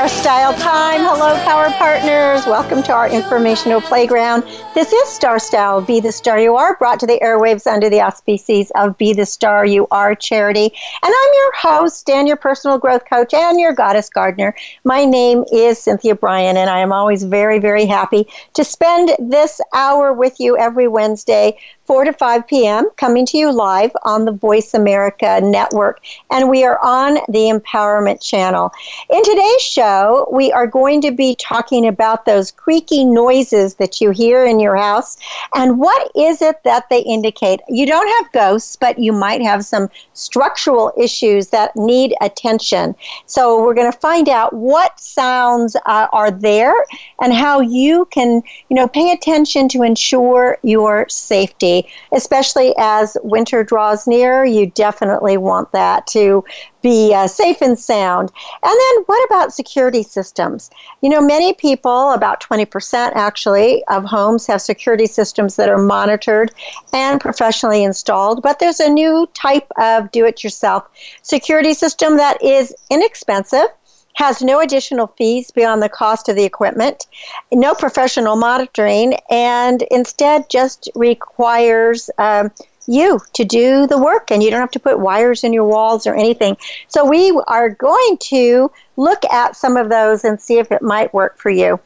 [0.00, 1.00] Star Style time.
[1.02, 2.46] Hello, Power Partners.
[2.46, 4.44] Welcome to our informational playground.
[4.74, 8.00] This is Star Style, Be the Star You Are, brought to the airwaves under the
[8.00, 10.64] auspices of Be the Star You Are charity.
[10.64, 10.72] And
[11.04, 14.56] I'm your host and your personal growth coach and your goddess gardener.
[14.84, 19.60] My name is Cynthia Brian, and I am always very, very happy to spend this
[19.74, 21.58] hour with you every Wednesday
[21.90, 26.00] 4 to 5 p.m., coming to you live on the Voice America Network.
[26.30, 28.70] And we are on the Empowerment Channel.
[29.12, 34.10] In today's show, we are going to be talking about those creaky noises that you
[34.10, 35.16] hear in your house
[35.56, 37.58] and what is it that they indicate.
[37.68, 42.94] You don't have ghosts, but you might have some structural issues that need attention.
[43.26, 46.74] So we're going to find out what sounds uh, are there
[47.20, 51.79] and how you can, you know, pay attention to ensure your safety
[52.12, 54.44] especially as winter draws near.
[54.44, 56.44] You definitely want that to
[56.82, 58.30] be uh, safe and sound.
[58.62, 60.70] And then what about security systems?
[61.02, 66.52] You know, many people, about 20% actually, of homes have security systems that are monitored
[66.92, 70.88] and professionally installed, but there's a new type of do it yourself
[71.22, 73.68] security system that is inexpensive
[74.14, 77.06] has no additional fees beyond the cost of the equipment,
[77.52, 82.50] no professional monitoring, and instead just requires um,
[82.86, 86.06] you to do the work and you don't have to put wires in your walls
[86.06, 86.56] or anything.
[86.88, 91.14] So we are going to look at some of those and see if it might
[91.14, 91.80] work for you.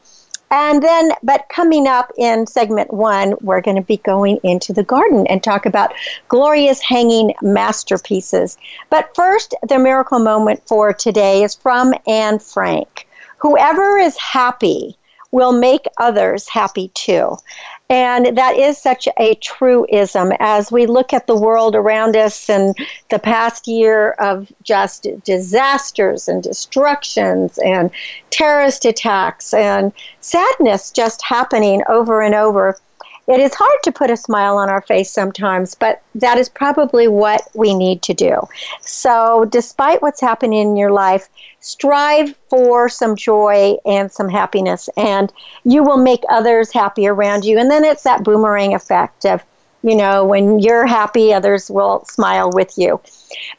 [0.57, 4.85] And then, but coming up in segment one, we're going to be going into the
[4.85, 5.93] garden and talk about
[6.29, 8.57] glorious hanging masterpieces.
[8.89, 13.05] But first, the miracle moment for today is from Anne Frank.
[13.39, 14.97] Whoever is happy
[15.31, 17.35] will make others happy too.
[17.89, 22.75] And that is such a truism as we look at the world around us and
[23.09, 27.91] the past year of just disasters and destructions and
[28.31, 32.75] terrorist attacks and sadness just happening over and over.
[33.27, 37.07] It is hard to put a smile on our face sometimes, but that is probably
[37.07, 38.41] what we need to do.
[38.81, 41.27] So, despite what's happening in your life,
[41.59, 45.33] strive for some joy and some happiness, and
[45.63, 47.57] you will make others happy around you.
[47.57, 49.43] And then it's that boomerang effect of,
[49.81, 53.01] you know, when you're happy, others will smile with you.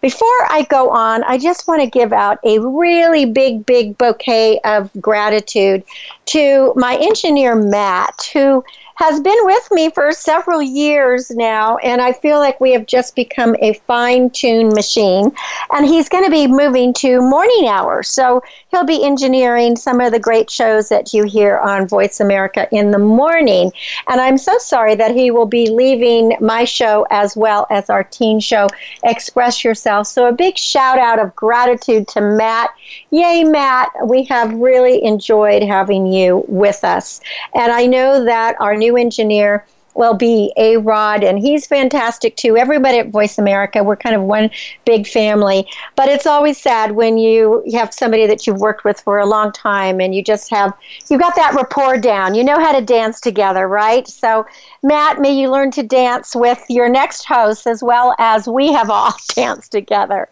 [0.00, 4.60] Before I go on, I just want to give out a really big, big bouquet
[4.64, 5.82] of gratitude
[6.26, 8.64] to my engineer, Matt, who
[8.96, 13.14] has been with me for several years now, and I feel like we have just
[13.14, 15.32] become a fine tuned machine.
[15.72, 18.08] And he's going to be moving to morning hours.
[18.08, 18.42] So
[18.76, 22.90] he'll be engineering some of the great shows that you hear on Voice America in
[22.90, 23.70] the morning.
[24.08, 28.04] And I'm so sorry that he will be leaving my show as well as our
[28.04, 28.66] teen show,
[29.04, 30.06] Express Yourself.
[30.06, 32.70] So a big shout out of gratitude to Matt.
[33.10, 33.90] Yay, Matt.
[34.06, 37.20] We have really enjoyed having you with us.
[37.54, 39.64] And I know that our new new engineer
[39.96, 42.56] will be A Rod, and he's fantastic too.
[42.56, 44.50] Everybody at Voice America, we're kind of one
[44.84, 45.66] big family.
[45.96, 49.52] But it's always sad when you have somebody that you've worked with for a long
[49.52, 50.72] time and you just have,
[51.08, 52.34] you've got that rapport down.
[52.34, 54.06] You know how to dance together, right?
[54.06, 54.46] So
[54.82, 58.88] Matt, may you learn to dance with your next host as well as we have
[58.90, 60.28] all danced together.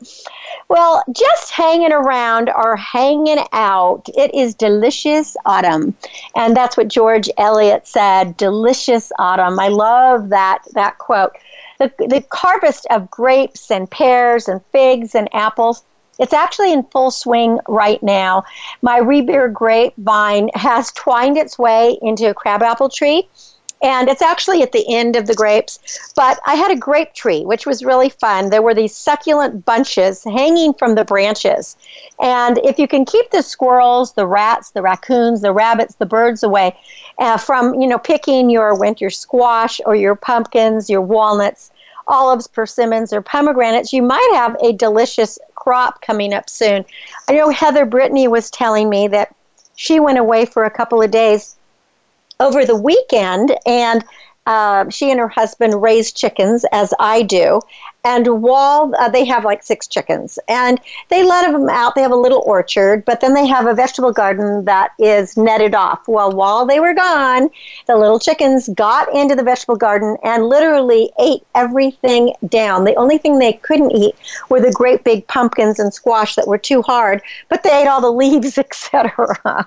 [0.69, 5.95] Well, just hanging around or hanging out, it is delicious autumn.
[6.35, 9.59] And that's what George Eliot said delicious autumn.
[9.59, 11.33] I love that, that quote.
[11.79, 15.85] the, the harvest of grapes and pears and figs and apples
[16.19, 18.45] it's actually in full swing right now.
[18.83, 23.29] My Ribier grapevine has twined its way into a crabapple tree
[23.85, 25.79] and it's actually at the end of the grapes.
[26.17, 28.49] But I had a grape tree, which was really fun.
[28.49, 31.77] There were these succulent bunches hanging from the branches.
[32.19, 36.43] And if you can keep the squirrels, the rats, the raccoons, the rabbits, the birds
[36.43, 36.77] away
[37.19, 41.71] uh, from, you know, picking your winter squash or your pumpkins, your walnuts,
[42.07, 46.87] olives, persimmons, or pomegranates, you might have a delicious crop coming up soon.
[47.29, 49.35] I know Heather Brittany was telling me that
[49.77, 51.54] she went away for a couple of days
[52.41, 54.05] over the weekend and
[54.47, 57.61] uh, she and her husband raise chickens as I do,
[58.05, 60.79] and while uh, they have like six chickens, and
[61.09, 61.95] they let them out.
[61.95, 65.75] They have a little orchard, but then they have a vegetable garden that is netted
[65.75, 66.07] off.
[66.07, 67.49] Well, while they were gone,
[67.87, 72.85] the little chickens got into the vegetable garden and literally ate everything down.
[72.85, 74.15] The only thing they couldn't eat
[74.51, 78.03] were the great big pumpkins and squash that were too hard, but they ate all
[78.03, 79.67] the leaves, etc.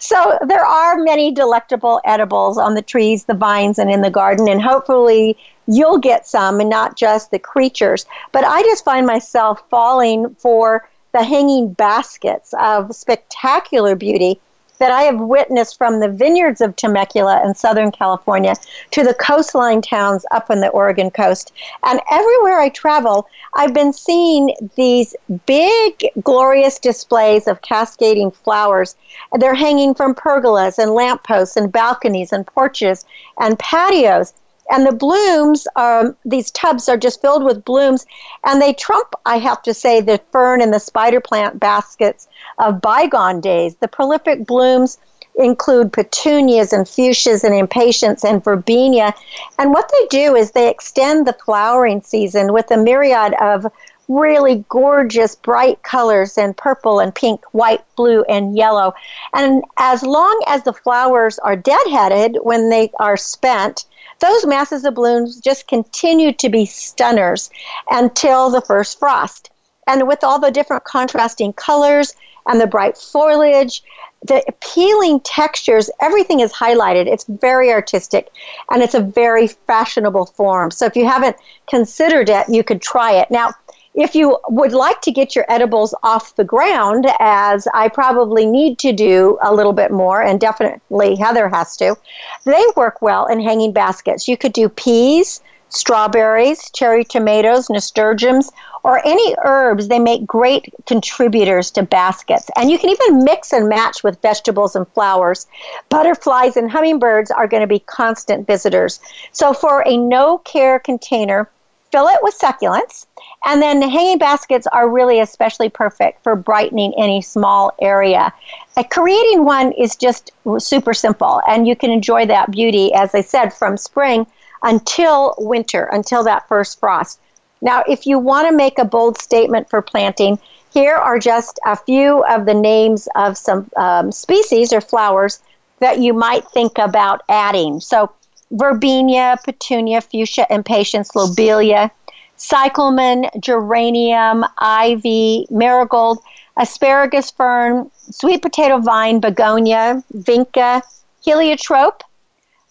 [0.00, 4.48] so there are many delectable edibles on the trees, the vines, and in the garden,
[4.48, 5.36] and hopefully
[5.68, 8.06] you'll get some and not just the creatures.
[8.32, 14.40] But I just find myself falling for the hanging baskets of spectacular beauty
[14.78, 18.54] that I have witnessed from the vineyards of Temecula in Southern California
[18.92, 21.52] to the coastline towns up on the Oregon coast.
[21.82, 25.16] And everywhere I travel, I've been seeing these
[25.46, 28.94] big, glorious displays of cascading flowers.
[29.38, 33.04] They're hanging from pergolas and lampposts and balconies and porches
[33.40, 34.32] and patios
[34.70, 38.06] and the blooms um, these tubs are just filled with blooms
[38.44, 42.28] and they trump i have to say the fern and the spider plant baskets
[42.58, 44.98] of bygone days the prolific blooms
[45.36, 49.14] include petunias and fuchsias and impatiens and verbena
[49.58, 53.66] and what they do is they extend the flowering season with a myriad of
[54.08, 58.94] really gorgeous bright colors and purple and pink, white, blue, and yellow.
[59.34, 63.84] And as long as the flowers are deadheaded when they are spent,
[64.20, 67.50] those masses of blooms just continue to be stunners
[67.90, 69.50] until the first frost.
[69.86, 72.14] And with all the different contrasting colors
[72.46, 73.82] and the bright foliage,
[74.24, 77.06] the appealing textures, everything is highlighted.
[77.06, 78.28] It's very artistic
[78.70, 80.70] and it's a very fashionable form.
[80.70, 81.36] So if you haven't
[81.68, 83.30] considered it, you could try it.
[83.30, 83.52] Now,
[83.98, 88.78] if you would like to get your edibles off the ground, as I probably need
[88.78, 91.96] to do a little bit more, and definitely Heather has to,
[92.44, 94.28] they work well in hanging baskets.
[94.28, 98.52] You could do peas, strawberries, cherry tomatoes, nasturtiums,
[98.84, 99.88] or any herbs.
[99.88, 102.48] They make great contributors to baskets.
[102.56, 105.48] And you can even mix and match with vegetables and flowers.
[105.88, 109.00] Butterflies and hummingbirds are going to be constant visitors.
[109.32, 111.50] So for a no care container,
[111.90, 113.06] fill it with succulents
[113.46, 118.32] and then hanging baskets are really especially perfect for brightening any small area.
[118.76, 123.20] Uh, creating one is just super simple, and you can enjoy that beauty, as I
[123.20, 124.26] said, from spring
[124.62, 127.20] until winter, until that first frost.
[127.60, 130.38] Now, if you want to make a bold statement for planting,
[130.72, 135.40] here are just a few of the names of some um, species or flowers
[135.80, 137.80] that you might think about adding.
[137.80, 138.12] So,
[138.50, 141.90] verbena, petunia, fuchsia, impatiens, lobelia,
[142.36, 146.18] cyclamen, geranium, ivy, marigold,
[146.56, 150.82] asparagus fern, sweet potato vine, begonia, vinca,
[151.24, 152.02] heliotrope,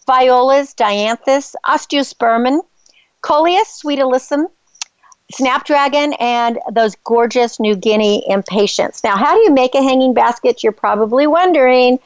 [0.06, 2.60] violas, dianthus, osteospermum,
[3.22, 4.46] coleus, sweet alyssum,
[5.30, 9.02] snapdragon, and those gorgeous New Guinea impatiens.
[9.04, 10.62] Now, how do you make a hanging basket?
[10.62, 11.98] You're probably wondering.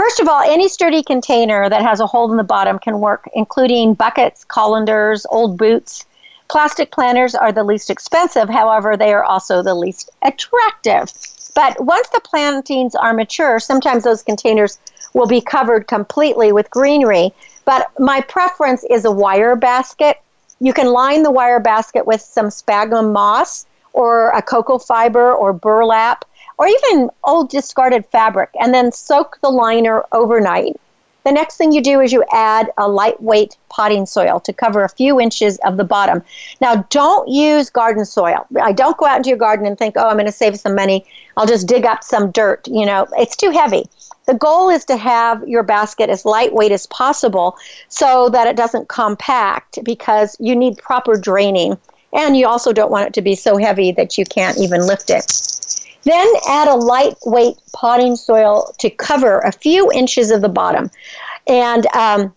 [0.00, 3.28] First of all, any sturdy container that has a hole in the bottom can work,
[3.34, 6.06] including buckets, colanders, old boots,
[6.50, 11.12] Plastic planters are the least expensive, however, they are also the least attractive.
[11.54, 14.76] But once the plantings are mature, sometimes those containers
[15.14, 17.32] will be covered completely with greenery.
[17.64, 20.20] But my preference is a wire basket.
[20.58, 25.52] You can line the wire basket with some sphagnum moss or a cocoa fiber or
[25.52, 26.24] burlap
[26.60, 30.78] or even old discarded fabric and then soak the liner overnight.
[31.24, 34.88] The next thing you do is you add a lightweight potting soil to cover a
[34.90, 36.22] few inches of the bottom.
[36.60, 38.46] Now, don't use garden soil.
[38.60, 40.74] I don't go out into your garden and think, oh, I'm going to save some
[40.74, 41.06] money.
[41.38, 42.68] I'll just dig up some dirt.
[42.68, 43.86] You know, it's too heavy.
[44.26, 47.56] The goal is to have your basket as lightweight as possible
[47.88, 51.78] so that it doesn't compact because you need proper draining.
[52.12, 55.08] And you also don't want it to be so heavy that you can't even lift
[55.08, 55.49] it.
[56.04, 60.90] Then add a lightweight potting soil to cover a few inches of the bottom.
[61.46, 62.32] And um,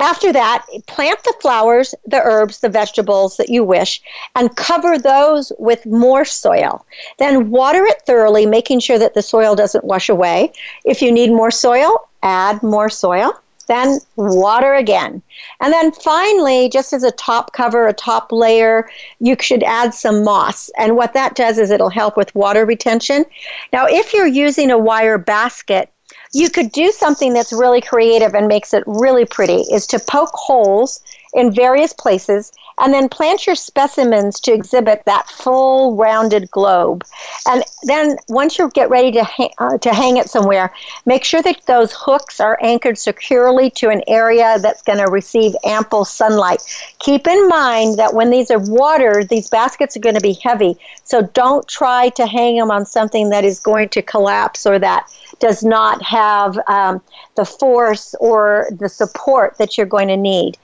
[0.00, 4.02] after that, plant the flowers, the herbs, the vegetables that you wish,
[4.34, 6.84] and cover those with more soil.
[7.18, 10.52] Then water it thoroughly, making sure that the soil doesn't wash away.
[10.84, 13.32] If you need more soil, add more soil.
[13.66, 15.22] Then water again.
[15.60, 18.88] And then finally, just as a top cover, a top layer,
[19.20, 20.70] you should add some moss.
[20.78, 23.24] And what that does is it'll help with water retention.
[23.72, 25.90] Now, if you're using a wire basket,
[26.32, 30.32] you could do something that's really creative and makes it really pretty is to poke
[30.34, 31.02] holes
[31.34, 37.04] in various places and then plant your specimens to exhibit that full rounded globe.
[37.48, 40.72] And then once you get ready to, ha- uh, to hang it somewhere,
[41.06, 45.54] make sure that those hooks are anchored securely to an area that's going to receive
[45.64, 46.62] ample sunlight.
[46.98, 50.76] Keep in mind that when these are watered, these baskets are going to be heavy.
[51.04, 55.10] So don't try to hang them on something that is going to collapse or that
[55.38, 57.00] does not have um,
[57.36, 60.56] the force or the support that you're going to need.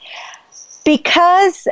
[0.84, 1.68] Because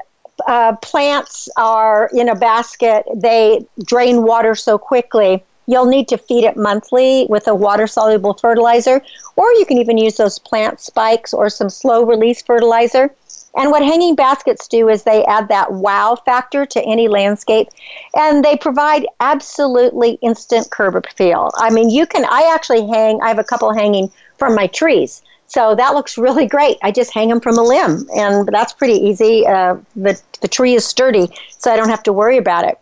[0.47, 5.43] uh, plants are in a basket, they drain water so quickly.
[5.67, 9.03] You'll need to feed it monthly with a water soluble fertilizer,
[9.37, 13.15] or you can even use those plant spikes or some slow release fertilizer.
[13.57, 17.69] And what hanging baskets do is they add that wow factor to any landscape
[18.15, 21.51] and they provide absolutely instant curb appeal.
[21.57, 25.23] I mean, you can, I actually hang, I have a couple hanging from my trees.
[25.47, 26.79] So that looks really great.
[26.81, 29.45] I just hang them from a limb, and that's pretty easy.
[29.45, 31.29] Uh, the, the tree is sturdy,
[31.59, 32.79] so I don't have to worry about it.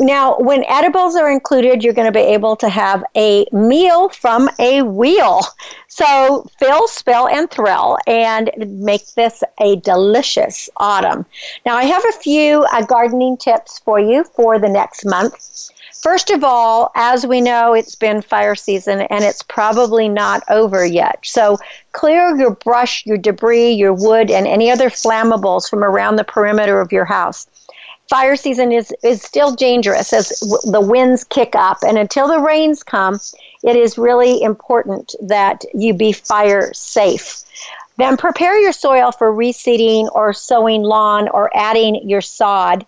[0.00, 4.48] Now, when edibles are included, you're going to be able to have a meal from
[4.60, 5.40] a wheel.
[5.88, 11.26] So, fill, spill, and thrill, and make this a delicious autumn.
[11.66, 15.72] Now, I have a few uh, gardening tips for you for the next month.
[16.00, 20.86] First of all, as we know, it's been fire season and it's probably not over
[20.86, 21.18] yet.
[21.24, 21.58] So
[21.90, 26.80] clear your brush, your debris, your wood, and any other flammables from around the perimeter
[26.80, 27.48] of your house.
[28.08, 32.40] Fire season is, is still dangerous as w- the winds kick up, and until the
[32.40, 33.20] rains come,
[33.62, 37.42] it is really important that you be fire safe.
[37.96, 42.86] Then prepare your soil for reseeding or sowing lawn or adding your sod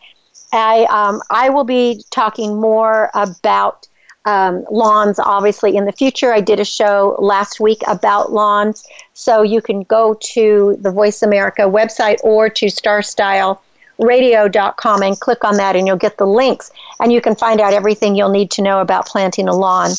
[0.53, 3.87] I um, I will be talking more about
[4.25, 6.33] um, lawns, obviously, in the future.
[6.33, 11.23] I did a show last week about lawns, so you can go to the Voice
[11.23, 12.69] America website or to
[14.01, 17.73] starstyleradio.com and click on that, and you'll get the links, and you can find out
[17.73, 19.91] everything you'll need to know about planting a lawn.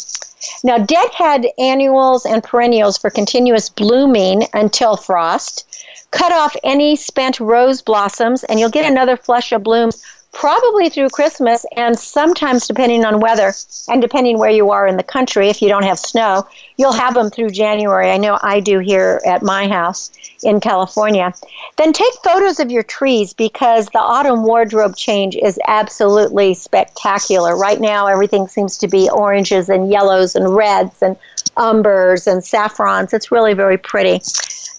[0.63, 5.67] Now, deadhead annuals and perennials for continuous blooming until frost.
[6.11, 10.03] Cut off any spent rose blossoms, and you'll get another flush of blooms
[10.33, 13.53] probably through Christmas, and sometimes, depending on weather
[13.89, 17.13] and depending where you are in the country, if you don't have snow, you'll have
[17.13, 18.09] them through January.
[18.09, 20.09] I know I do here at my house
[20.43, 21.33] in California.
[21.77, 27.57] Then take photos of your trees because the autumn wardrobe change is absolutely spectacular.
[27.57, 31.15] Right now, everything seems to be oranges and yellows and reds and
[31.57, 33.13] umbers and saffrons.
[33.13, 34.21] It's really very pretty.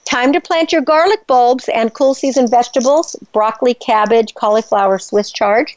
[0.05, 5.71] Time to plant your garlic bulbs and cool season vegetables broccoli, cabbage, cauliflower, Swiss chard.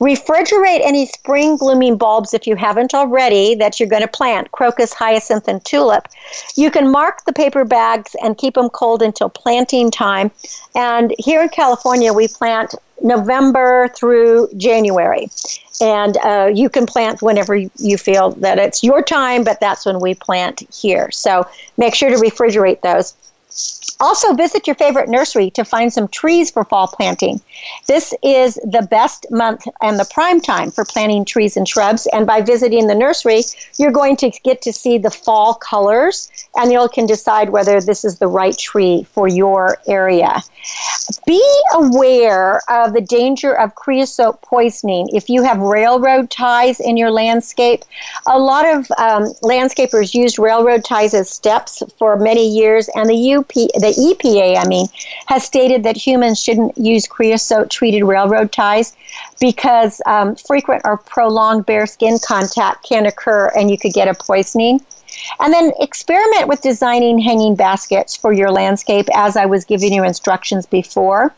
[0.00, 4.92] Refrigerate any spring blooming bulbs if you haven't already that you're going to plant crocus,
[4.92, 6.08] hyacinth, and tulip.
[6.56, 10.30] You can mark the paper bags and keep them cold until planting time.
[10.74, 15.30] And here in California, we plant November through January.
[15.80, 20.00] And uh, you can plant whenever you feel that it's your time, but that's when
[20.00, 21.10] we plant here.
[21.12, 23.14] So make sure to refrigerate those.
[24.00, 27.40] Also, visit your favorite nursery to find some trees for fall planting.
[27.86, 32.06] This is the best month and the prime time for planting trees and shrubs.
[32.12, 33.42] And by visiting the nursery,
[33.76, 38.04] you're going to get to see the fall colors and you can decide whether this
[38.04, 40.42] is the right tree for your area.
[41.26, 41.42] Be
[41.74, 47.84] aware of the danger of creosote poisoning if you have railroad ties in your landscape.
[48.26, 53.14] A lot of um, landscapers used railroad ties as steps for many years, and the
[53.38, 54.86] UP, the EPA, I mean,
[55.26, 58.96] has stated that humans shouldn't use creosote treated railroad ties
[59.40, 64.14] because um, frequent or prolonged bare skin contact can occur and you could get a
[64.14, 64.80] poisoning.
[65.40, 70.04] And then experiment with designing hanging baskets for your landscape as I was giving you
[70.04, 71.32] instructions before.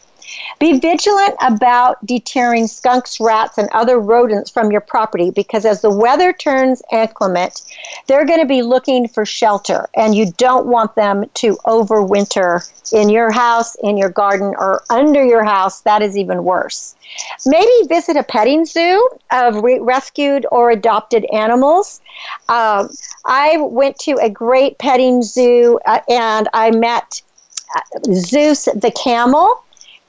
[0.59, 5.91] Be vigilant about deterring skunks, rats, and other rodents from your property because as the
[5.91, 7.63] weather turns inclement,
[8.07, 13.09] they're going to be looking for shelter, and you don't want them to overwinter in
[13.09, 15.81] your house, in your garden, or under your house.
[15.83, 16.95] That is even worse.
[17.47, 22.01] Maybe visit a petting zoo of re- rescued or adopted animals.
[22.49, 22.91] Um,
[23.25, 27.23] I went to a great petting zoo uh, and I met
[28.13, 29.63] Zeus the camel,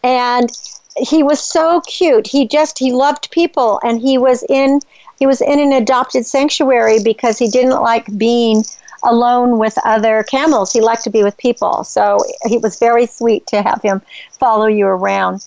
[0.03, 0.49] and
[0.97, 2.27] he was so cute.
[2.27, 4.81] He just he loved people, and he was in
[5.19, 8.63] he was in an adopted sanctuary because he didn't like being
[9.03, 10.71] alone with other camels.
[10.71, 11.83] He liked to be with people.
[11.83, 14.01] So it was very sweet to have him
[14.39, 15.45] follow you around.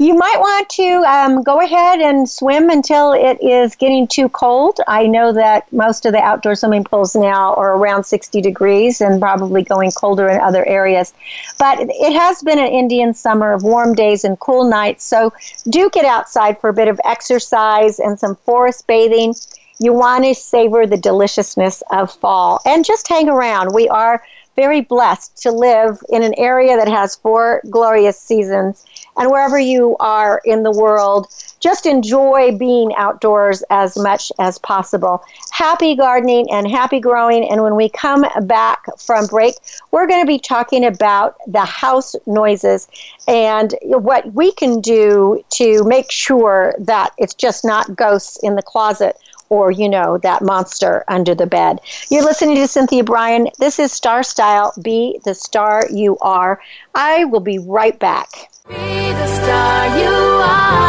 [0.00, 4.80] You might want to um, go ahead and swim until it is getting too cold.
[4.88, 9.20] I know that most of the outdoor swimming pools now are around 60 degrees and
[9.20, 11.12] probably going colder in other areas.
[11.58, 15.34] But it has been an Indian summer of warm days and cool nights, so
[15.68, 19.34] do get outside for a bit of exercise and some forest bathing.
[19.80, 23.74] You want to savor the deliciousness of fall and just hang around.
[23.74, 24.22] We are
[24.60, 28.84] very blessed to live in an area that has four glorious seasons
[29.16, 31.28] and wherever you are in the world,
[31.60, 35.22] just enjoy being outdoors as much as possible.
[35.50, 37.48] Happy gardening and happy growing.
[37.50, 39.54] And when we come back from break,
[39.90, 42.86] we're going to be talking about the house noises
[43.26, 48.62] and what we can do to make sure that it's just not ghosts in the
[48.62, 49.18] closet
[49.50, 51.80] or, you know, that monster under the bed.
[52.08, 53.48] You're listening to Cynthia Brian.
[53.58, 54.72] This is Star Style.
[54.80, 56.60] Be the star you are.
[56.94, 58.30] I will be right back.
[58.68, 60.08] Be the star you
[60.42, 60.80] are.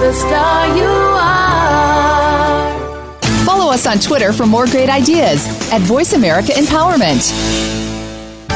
[0.00, 1.48] The star you are.
[3.44, 7.87] Follow us on Twitter for more great ideas at Voice America Empowerment.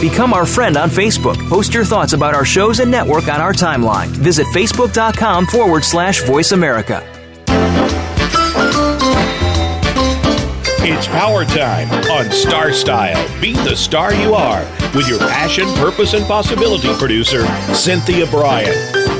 [0.00, 1.36] Become our friend on Facebook.
[1.48, 4.08] Post your thoughts about our shows and network on our timeline.
[4.08, 7.02] Visit facebook.com forward slash voice America.
[10.86, 13.40] It's power time on Star Style.
[13.40, 14.60] Be the star you are
[14.94, 18.74] with your passion, purpose, and possibility producer, Cynthia Brian.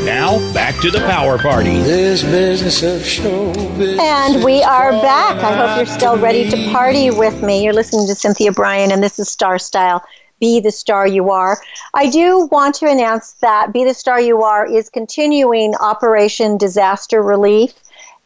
[0.04, 1.70] Now, back to the power party.
[1.78, 3.98] This business of show business.
[3.98, 5.42] And we are back.
[5.42, 7.64] I hope you're still ready to party with me.
[7.64, 10.04] You're listening to Cynthia Brian, and this is Star Style.
[10.44, 11.58] Be the Star You Are.
[11.94, 17.22] I do want to announce that Be the Star You Are is continuing Operation Disaster
[17.22, 17.72] Relief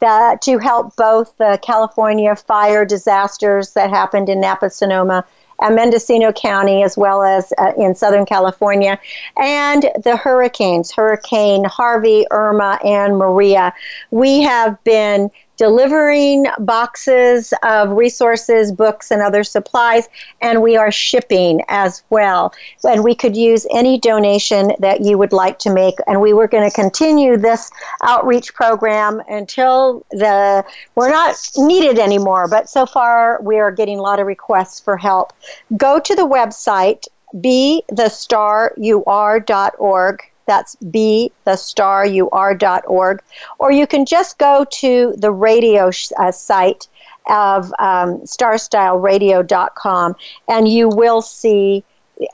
[0.01, 5.25] that to help both the California fire disasters that happened in Napa, Sonoma,
[5.61, 8.99] and Mendocino County, as well as uh, in Southern California,
[9.37, 13.73] and the hurricanes, Hurricane Harvey, Irma, and Maria.
[14.11, 20.09] We have been delivering boxes of resources, books, and other supplies,
[20.41, 22.55] and we are shipping as well.
[22.85, 25.97] And we could use any donation that you would like to make.
[26.07, 27.71] And we were going to continue this
[28.03, 32.49] outreach program until the we're not needed anymore.
[32.49, 35.33] But so far, we are getting a lot of requests for help.
[35.77, 37.05] Go to the website
[37.41, 43.23] be the star you are.org that's be the star you bethestaryouare.org.
[43.59, 46.89] Or you can just go to the radio sh- uh, site
[47.29, 50.17] of um, starstyleradio.com
[50.49, 51.85] and you will see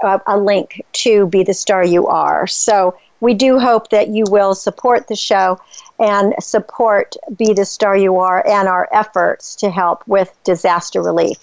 [0.02, 2.46] a, a link to Be the Star You Are.
[2.46, 5.58] So we do hope that you will support the show
[5.98, 11.38] and support Be the Star You Are and our efforts to help with disaster relief.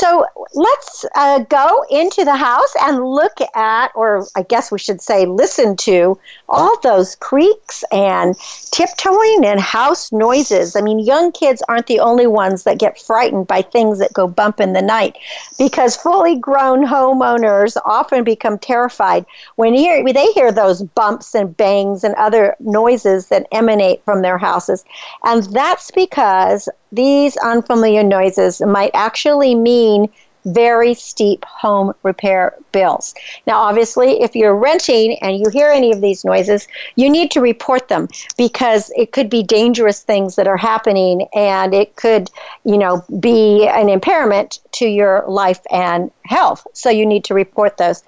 [0.00, 5.02] So let's uh, go into the house and look at, or I guess we should
[5.02, 8.34] say, listen to all those creaks and
[8.72, 10.74] tiptoeing and house noises.
[10.74, 14.26] I mean, young kids aren't the only ones that get frightened by things that go
[14.26, 15.18] bump in the night
[15.58, 22.04] because fully grown homeowners often become terrified when hear, they hear those bumps and bangs
[22.04, 24.82] and other noises that emanate from their houses.
[25.24, 30.08] And that's because these unfamiliar noises might actually mean
[30.44, 33.14] very steep home repair bills.
[33.46, 37.40] Now, obviously, if you're renting and you hear any of these noises, you need to
[37.40, 42.30] report them because it could be dangerous things that are happening and it could,
[42.64, 46.66] you know, be an impairment to your life and health.
[46.72, 48.02] So you need to report those.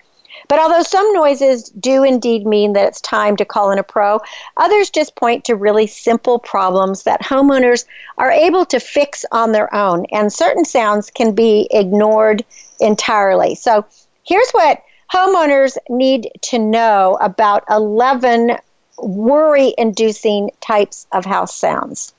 [0.49, 4.21] But although some noises do indeed mean that it's time to call in a pro,
[4.57, 7.85] others just point to really simple problems that homeowners
[8.19, 10.07] are able to fix on their own.
[10.13, 12.45] And certain sounds can be ignored
[12.81, 13.55] entirely.
[13.55, 13.85] So
[14.25, 18.57] here's what homeowners need to know about 11
[18.99, 22.15] worry inducing types of house sounds.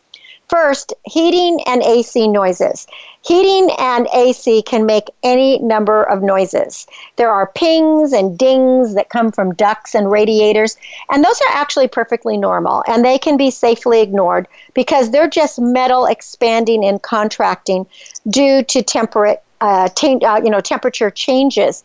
[0.53, 2.85] First, heating and AC noises.
[3.23, 6.85] Heating and AC can make any number of noises.
[7.15, 10.77] There are pings and dings that come from ducts and radiators,
[11.09, 15.59] and those are actually perfectly normal, and they can be safely ignored because they're just
[15.59, 17.87] metal expanding and contracting
[18.29, 21.83] due to temperate, uh, t- uh, you know, temperature changes.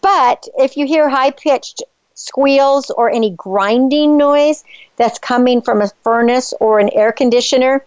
[0.00, 4.64] But if you hear high pitched squeals or any grinding noise
[4.96, 7.84] that's coming from a furnace or an air conditioner,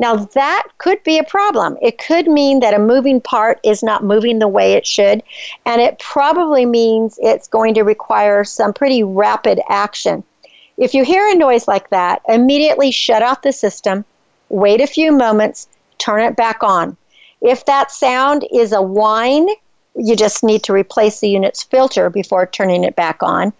[0.00, 1.76] now, that could be a problem.
[1.82, 5.22] It could mean that a moving part is not moving the way it should,
[5.66, 10.24] and it probably means it's going to require some pretty rapid action.
[10.78, 14.06] If you hear a noise like that, immediately shut off the system,
[14.48, 16.96] wait a few moments, turn it back on.
[17.42, 19.50] If that sound is a whine,
[20.00, 23.52] you just need to replace the unit's filter before turning it back on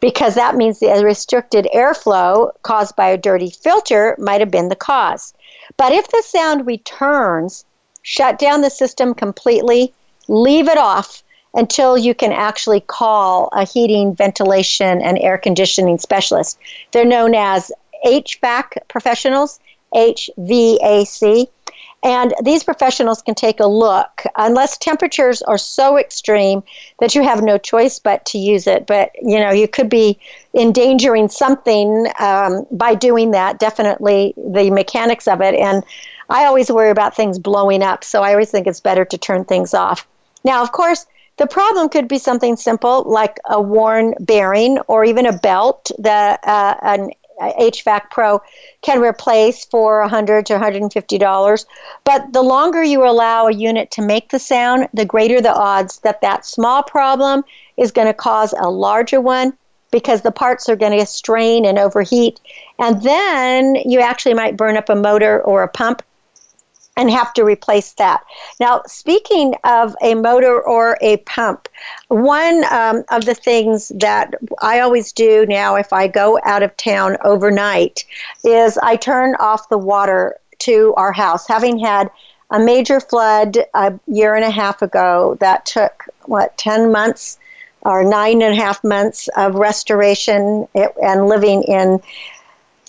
[0.00, 4.76] because that means the restricted airflow caused by a dirty filter might have been the
[4.76, 5.34] cause.
[5.76, 7.64] But if the sound returns,
[8.02, 9.92] shut down the system completely,
[10.28, 11.22] leave it off
[11.54, 16.58] until you can actually call a heating, ventilation, and air conditioning specialist.
[16.92, 17.70] They're known as
[18.06, 19.60] HVAC professionals,
[19.94, 21.48] HVAC.
[22.04, 26.62] And these professionals can take a look, unless temperatures are so extreme
[26.98, 28.86] that you have no choice but to use it.
[28.86, 30.18] But you know, you could be
[30.54, 33.60] endangering something um, by doing that.
[33.60, 35.54] Definitely, the mechanics of it.
[35.54, 35.84] And
[36.28, 39.44] I always worry about things blowing up, so I always think it's better to turn
[39.44, 40.06] things off.
[40.44, 45.26] Now, of course, the problem could be something simple like a worn bearing or even
[45.26, 48.40] a belt that uh, an HVAC Pro
[48.82, 51.66] can replace for 100 to 150 dollars.
[52.04, 55.98] But the longer you allow a unit to make the sound, the greater the odds
[56.00, 57.44] that that small problem
[57.76, 59.54] is going to cause a larger one
[59.90, 62.40] because the parts are going to strain and overheat.
[62.78, 66.02] And then you actually might burn up a motor or a pump
[66.96, 68.22] and have to replace that.
[68.60, 71.68] Now, speaking of a motor or a pump,
[72.08, 76.76] one um, of the things that I always do now if I go out of
[76.76, 78.04] town overnight
[78.44, 81.48] is I turn off the water to our house.
[81.48, 82.10] Having had
[82.50, 87.38] a major flood a year and a half ago that took, what, 10 months
[87.84, 92.00] or nine and a half months of restoration and living in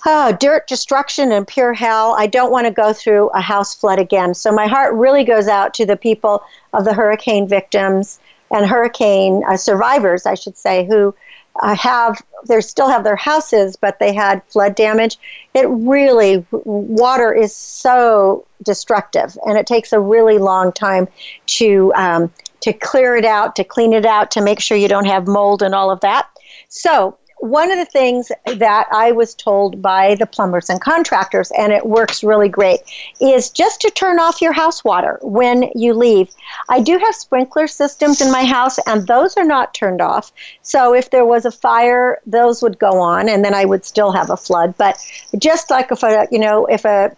[0.06, 2.16] oh, dirt destruction and pure hell.
[2.18, 4.34] I don't want to go through a house flood again.
[4.34, 8.20] So my heart really goes out to the people of the hurricane victims
[8.52, 11.16] and hurricane uh, survivors, I should say, who
[11.62, 15.18] uh, have they still have their houses, but they had flood damage.
[15.54, 21.08] It really water is so destructive, and it takes a really long time
[21.48, 25.06] to um, to clear it out, to clean it out, to make sure you don't
[25.06, 26.28] have mold and all of that.
[26.70, 31.74] So one of the things that I was told by the plumbers and contractors, and
[31.74, 32.80] it works really great,
[33.20, 36.30] is just to turn off your house water when you leave.
[36.70, 40.32] I do have sprinkler systems in my house, and those are not turned off.
[40.62, 44.14] So if there was a fire, those would go on, and then I would still
[44.14, 44.76] have a flood.
[44.78, 44.98] But
[45.38, 47.14] just like if a, you know, if a,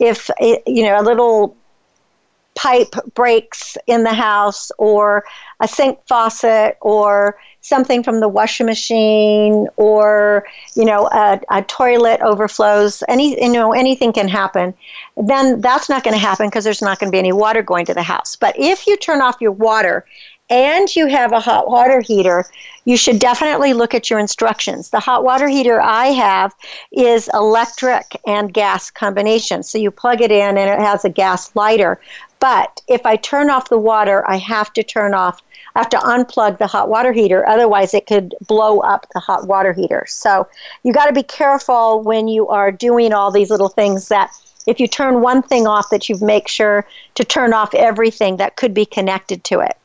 [0.00, 0.30] if
[0.66, 1.56] you know, a little
[2.60, 5.24] pipe breaks in the house or
[5.60, 10.44] a sink faucet or something from the washing machine or
[10.76, 14.74] you know a, a toilet overflows any you know anything can happen
[15.16, 17.86] then that's not going to happen because there's not going to be any water going
[17.86, 20.04] to the house but if you turn off your water
[20.50, 22.44] and you have a hot water heater,
[22.84, 24.90] you should definitely look at your instructions.
[24.90, 26.52] The hot water heater I have
[26.90, 29.62] is electric and gas combination.
[29.62, 32.00] So you plug it in and it has a gas lighter.
[32.40, 35.42] But if I turn off the water, I have to turn off
[35.74, 39.46] I have to unplug the hot water heater, otherwise, it could blow up the hot
[39.46, 40.04] water heater.
[40.08, 40.48] So,
[40.82, 44.30] you got to be careful when you are doing all these little things that
[44.66, 48.56] if you turn one thing off, that you make sure to turn off everything that
[48.56, 49.76] could be connected to it.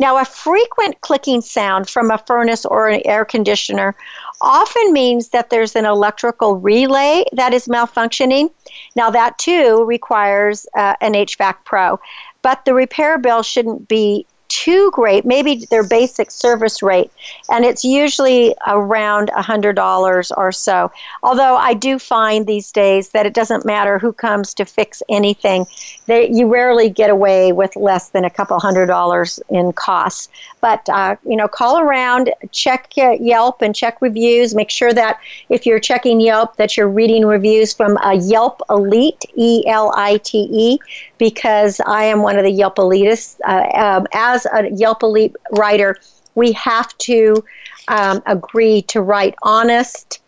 [0.00, 3.96] Now, a frequent clicking sound from a furnace or an air conditioner
[4.40, 8.50] often means that there's an electrical relay that is malfunctioning.
[8.94, 12.00] Now, that too requires uh, an HVAC pro,
[12.42, 17.10] but the repair bill shouldn't be too great, maybe their basic service rate,
[17.50, 20.90] and it's usually around $100 or so.
[21.22, 25.66] Although I do find these days that it doesn't matter who comes to fix anything,
[26.06, 30.28] they, you rarely get away with less than a couple hundred dollars in costs.
[30.60, 34.54] But, uh, you know, call around, check Yelp and check reviews.
[34.54, 39.24] Make sure that if you're checking Yelp, that you're reading reviews from a Yelp Elite,
[39.36, 40.78] E L I T E,
[41.18, 43.38] because I am one of the Yelp elitists.
[43.46, 45.96] Uh, um, as a Yelp Elite writer,
[46.34, 47.44] we have to
[47.88, 50.20] um, agree to write honest,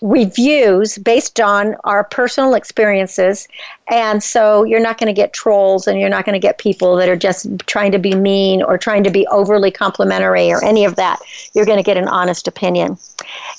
[0.00, 3.48] reviews based on our personal experiences.
[3.90, 6.96] And so you're not going to get trolls and you're not going to get people
[6.96, 10.84] that are just trying to be mean or trying to be overly complimentary or any
[10.84, 11.18] of that.
[11.54, 12.96] You're going to get an honest opinion.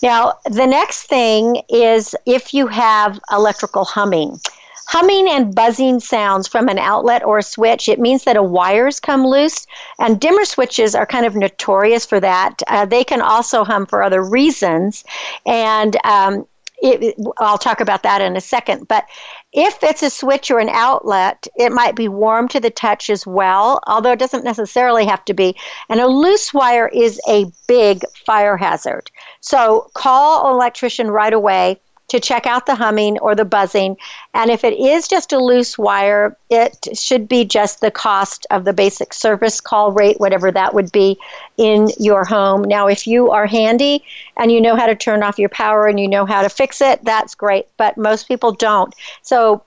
[0.01, 4.39] Now, the next thing is if you have electrical humming.
[4.91, 8.99] Humming and buzzing sounds from an outlet or a switch, it means that a wire's
[8.99, 9.67] come loose.
[9.99, 12.63] And dimmer switches are kind of notorious for that.
[12.65, 15.04] Uh, they can also hum for other reasons.
[15.45, 16.47] And um,
[16.82, 18.88] it, I'll talk about that in a second.
[18.88, 19.06] But
[19.54, 23.28] if it's a switch or an outlet, it might be warm to the touch as
[23.28, 25.56] well, although it doesn't necessarily have to be.
[25.89, 29.12] And a loose wire is a big fire hazard.
[29.41, 33.97] So call an electrician right away to check out the humming or the buzzing.
[34.33, 38.65] And if it is just a loose wire, it should be just the cost of
[38.65, 41.17] the basic service call rate, whatever that would be
[41.57, 42.63] in your home.
[42.63, 44.03] Now, if you are handy
[44.37, 46.81] and you know how to turn off your power and you know how to fix
[46.81, 47.67] it, that's great.
[47.77, 48.93] But most people don't.
[49.21, 49.63] So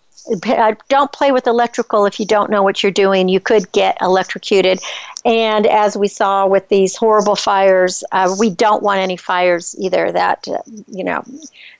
[0.89, 3.29] don't play with electrical if you don't know what you're doing.
[3.29, 4.81] You could get electrocuted.
[5.25, 10.13] And as we saw with these horrible fires, uh, we don't want any fires either
[10.13, 10.59] that, uh,
[10.89, 11.25] you know,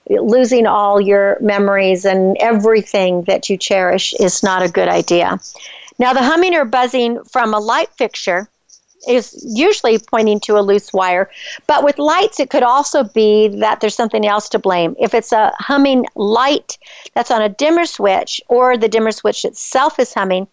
[0.09, 5.39] losing all your memories and everything that you cherish is not a good idea.
[5.99, 8.49] Now, the humming or buzzing from a light fixture
[9.07, 11.29] is usually pointing to a loose wire.
[11.67, 14.95] But with lights, it could also be that there's something else to blame.
[14.99, 16.77] If it's a humming light
[17.13, 20.47] that's on a dimmer switch or the dimmer switch itself is humming,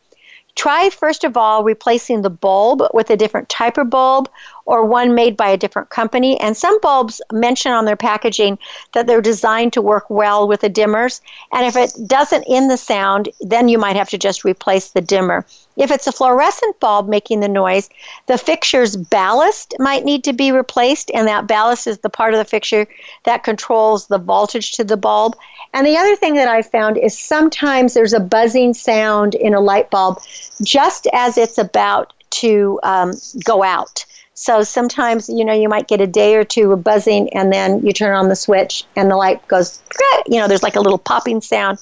[0.56, 4.28] Try first of all replacing the bulb with a different type of bulb
[4.66, 6.38] or one made by a different company.
[6.40, 8.58] And some bulbs mention on their packaging
[8.92, 11.20] that they're designed to work well with the dimmers.
[11.52, 15.00] And if it doesn't in the sound, then you might have to just replace the
[15.00, 15.46] dimmer.
[15.80, 17.88] If it's a fluorescent bulb making the noise,
[18.26, 22.38] the fixture's ballast might need to be replaced, and that ballast is the part of
[22.38, 22.86] the fixture
[23.24, 25.36] that controls the voltage to the bulb.
[25.72, 29.60] And the other thing that I found is sometimes there's a buzzing sound in a
[29.60, 30.20] light bulb
[30.62, 32.12] just as it's about
[32.42, 34.04] to um, go out.
[34.34, 37.80] So sometimes, you know, you might get a day or two of buzzing and then
[37.80, 39.80] you turn on the switch and the light goes,
[40.26, 41.78] you know, there's like a little popping sound.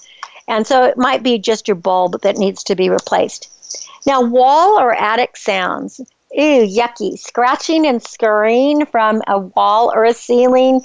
[0.47, 3.51] And so it might be just your bulb that needs to be replaced.
[4.07, 6.01] Now, wall or attic sounds.
[6.33, 7.19] Ew, yucky.
[7.19, 10.83] Scratching and scurrying from a wall or a ceiling.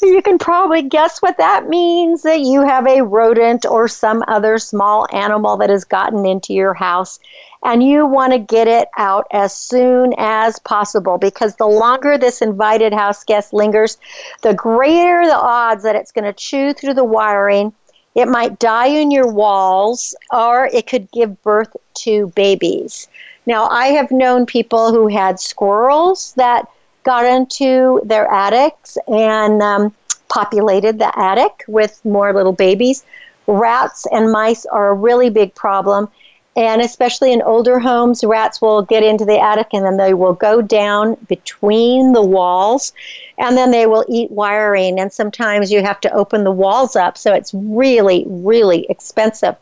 [0.00, 4.58] You can probably guess what that means that you have a rodent or some other
[4.58, 7.18] small animal that has gotten into your house
[7.64, 12.42] and you want to get it out as soon as possible because the longer this
[12.42, 13.96] invited house guest lingers,
[14.42, 17.72] the greater the odds that it's going to chew through the wiring.
[18.14, 23.08] It might die in your walls, or it could give birth to babies.
[23.46, 26.68] Now, I have known people who had squirrels that
[27.02, 29.92] got into their attics and um,
[30.28, 33.04] populated the attic with more little babies.
[33.46, 36.08] Rats and mice are a really big problem.
[36.56, 40.34] And especially in older homes, rats will get into the attic and then they will
[40.34, 42.92] go down between the walls
[43.38, 45.00] and then they will eat wiring.
[45.00, 47.18] And sometimes you have to open the walls up.
[47.18, 49.56] So it's really, really expensive.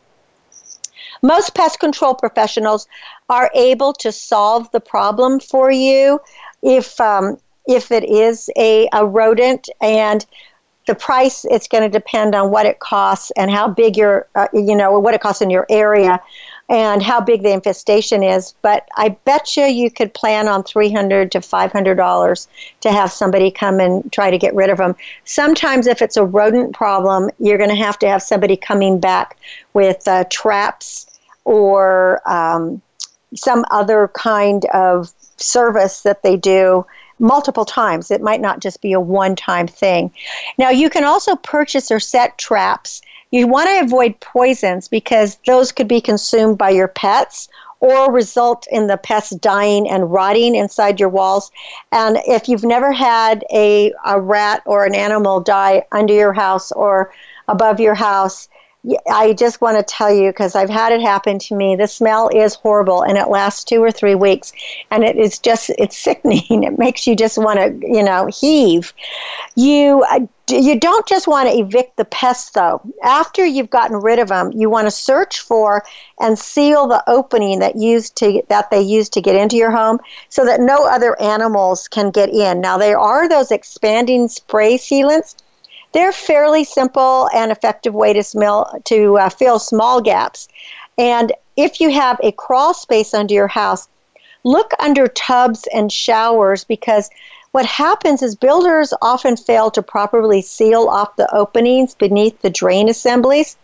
[1.23, 2.87] Most pest control professionals
[3.27, 6.21] are able to solve the problem for you
[6.61, 10.25] if, um, if it is a, a rodent and
[10.85, 14.47] the price it's going to depend on what it costs and how big your uh,
[14.53, 16.19] you know what it costs in your area
[16.69, 18.53] and how big the infestation is.
[18.61, 22.47] But I bet you you could plan on three hundred to five hundred dollars
[22.81, 24.95] to have somebody come and try to get rid of them.
[25.25, 29.37] Sometimes, if it's a rodent problem, you're going to have to have somebody coming back
[29.73, 31.07] with uh, traps
[31.43, 32.81] or um,
[33.35, 36.85] some other kind of service that they do
[37.19, 38.11] multiple times.
[38.11, 40.11] It might not just be a one time thing.
[40.57, 43.01] Now, you can also purchase or set traps.
[43.33, 48.67] You want to avoid poisons because those could be consumed by your pets or result
[48.69, 51.51] in the pests dying and rotting inside your walls.
[51.91, 56.71] And if you've never had a, a rat or an animal die under your house
[56.73, 57.11] or
[57.47, 58.49] above your house,
[59.09, 61.75] I just want to tell you because I've had it happen to me.
[61.77, 64.51] The smell is horrible and it lasts two or three weeks.
[64.91, 66.63] And it is just, it's sickening.
[66.63, 68.93] It makes you just want to, you know, heave.
[69.55, 72.81] You, uh, you don't just want to evict the pests though.
[73.03, 75.83] After you've gotten rid of them, you want to search for
[76.19, 79.99] and seal the opening that used to that they use to get into your home
[80.29, 82.59] so that no other animals can get in.
[82.59, 85.35] Now there are those expanding spray sealants
[85.93, 90.47] they're fairly simple and effective way to, smell, to uh, fill small gaps.
[90.97, 93.87] And if you have a crawl space under your house,
[94.43, 97.09] look under tubs and showers because
[97.51, 102.89] what happens is builders often fail to properly seal off the openings beneath the drain
[102.89, 103.55] assemblies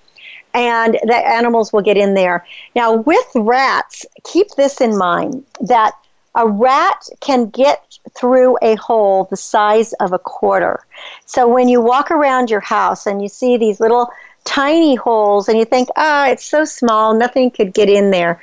[0.53, 2.45] and the animals will get in there.
[2.75, 5.93] Now, with rats, keep this in mind that
[6.39, 10.85] a rat can get through a hole the size of a quarter.
[11.25, 14.09] So when you walk around your house and you see these little
[14.45, 18.41] tiny holes and you think, ah, oh, it's so small, nothing could get in there.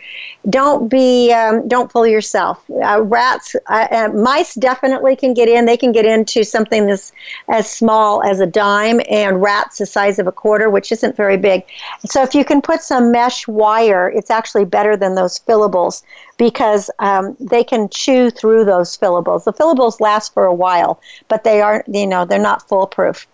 [0.49, 2.63] Don't be, um, don't fool yourself.
[2.71, 5.67] Uh, rats, uh, uh, mice definitely can get in.
[5.67, 7.13] They can get into something that's
[7.49, 11.37] as small as a dime, and rats the size of a quarter, which isn't very
[11.37, 11.65] big.
[12.05, 16.03] So if you can put some mesh wire, it's actually better than those fillables
[16.37, 19.45] because um, they can chew through those fillables.
[19.45, 23.27] The fillables last for a while, but they aren't, you know, they're not foolproof.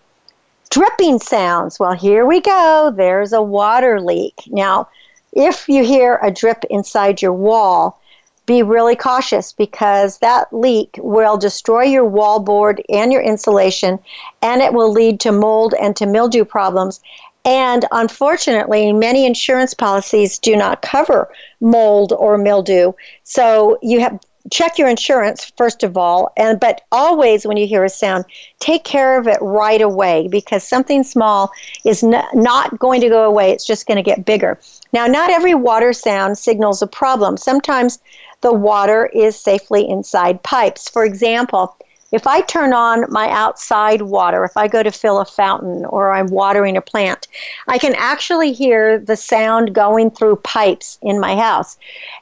[0.69, 1.79] Dripping sounds.
[1.79, 2.93] Well, here we go.
[2.95, 4.35] There's a water leak.
[4.47, 4.89] Now,
[5.31, 7.99] if you hear a drip inside your wall,
[8.45, 13.99] be really cautious because that leak will destroy your wallboard and your insulation,
[14.41, 16.99] and it will lead to mold and to mildew problems.
[17.45, 21.29] And unfortunately, many insurance policies do not cover
[21.61, 22.93] mold or mildew.
[23.23, 24.19] So you have
[24.51, 28.25] check your insurance first of all and but always when you hear a sound
[28.59, 31.51] take care of it right away because something small
[31.85, 33.51] is n- not going to go away.
[33.51, 34.59] It's just going to get bigger.
[34.91, 37.37] Now not every water sound signals a problem.
[37.37, 37.99] Sometimes
[38.41, 40.89] the water is safely inside pipes.
[40.89, 41.75] For example
[42.13, 46.11] if I turn on my outside water, if I go to fill a fountain or
[46.11, 47.27] I'm watering a plant,
[47.67, 51.75] I can actually hear the sound going through pipes in my house.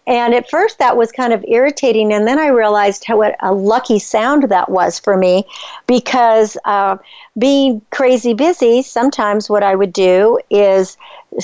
[0.07, 3.53] And at first that was kind of irritating, and then I realized how what a
[3.53, 5.43] lucky sound that was for me
[5.87, 6.95] because uh,
[7.37, 10.97] being crazy busy, sometimes what I would do is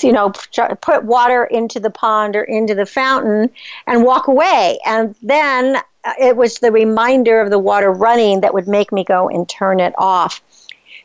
[0.03, 0.31] you know,
[0.81, 3.49] put water into the pond or into the fountain
[3.88, 4.77] and walk away.
[4.86, 5.77] And then
[6.08, 9.50] Uh, it was the reminder of the water running that would make me go and
[9.50, 10.41] turn it off.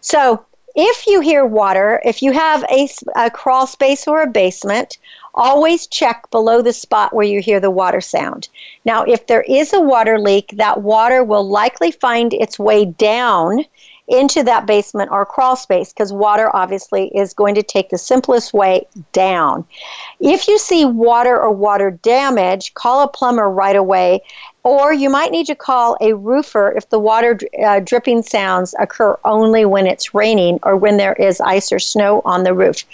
[0.01, 0.45] So,
[0.77, 4.99] if you hear water, if you have a, a crawl space or a basement,
[5.35, 8.49] always check below the spot where you hear the water sound.
[8.85, 13.65] Now, if there is a water leak, that water will likely find its way down
[14.09, 18.53] into that basement or crawl space because water obviously is going to take the simplest
[18.53, 19.65] way down.
[20.21, 24.23] If you see water or water damage, call a plumber right away
[24.65, 29.19] or you might need to call a roofer if the water uh, dripping sounds occur
[29.25, 32.85] only when it's raining or when there is ice or snow on the roof.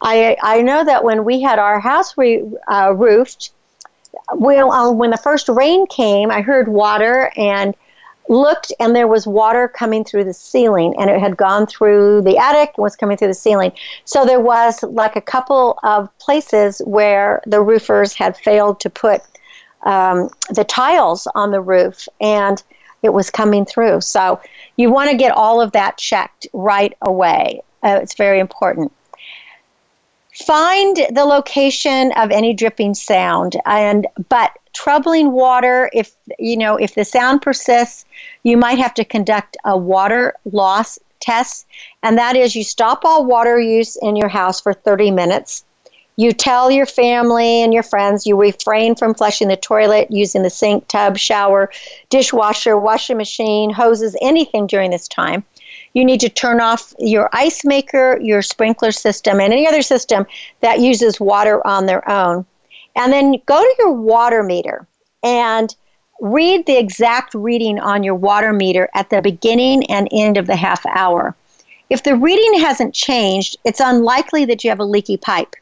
[0.00, 3.50] I, I know that when we had our house re, uh, roofed,
[4.34, 7.74] well, uh, when the first rain came, I heard water and
[8.28, 12.36] looked and there was water coming through the ceiling and it had gone through the
[12.36, 13.72] attic and was coming through the ceiling
[14.04, 19.22] so there was like a couple of places where the roofers had failed to put
[19.82, 22.62] um, the tiles on the roof and
[23.02, 24.00] it was coming through.
[24.00, 24.40] So
[24.76, 27.62] you want to get all of that checked right away.
[27.82, 28.92] Uh, it's very important.
[30.34, 36.94] Find the location of any dripping sound and but troubling water if you know if
[36.94, 38.04] the sound persists
[38.44, 41.66] you might have to conduct a water loss test
[42.04, 45.64] and that is you stop all water use in your house for 30 minutes
[46.14, 50.50] you tell your family and your friends you refrain from flushing the toilet, using the
[50.50, 51.70] sink, tub, shower,
[52.10, 55.44] dishwasher, washing machine, hoses, anything during this time.
[55.94, 60.26] You need to turn off your ice maker, your sprinkler system, and any other system
[60.58, 62.44] that uses water on their own.
[62.98, 64.86] And then go to your water meter
[65.22, 65.74] and
[66.20, 70.56] read the exact reading on your water meter at the beginning and end of the
[70.56, 71.36] half hour.
[71.90, 75.54] If the reading hasn't changed, it's unlikely that you have a leaky pipe.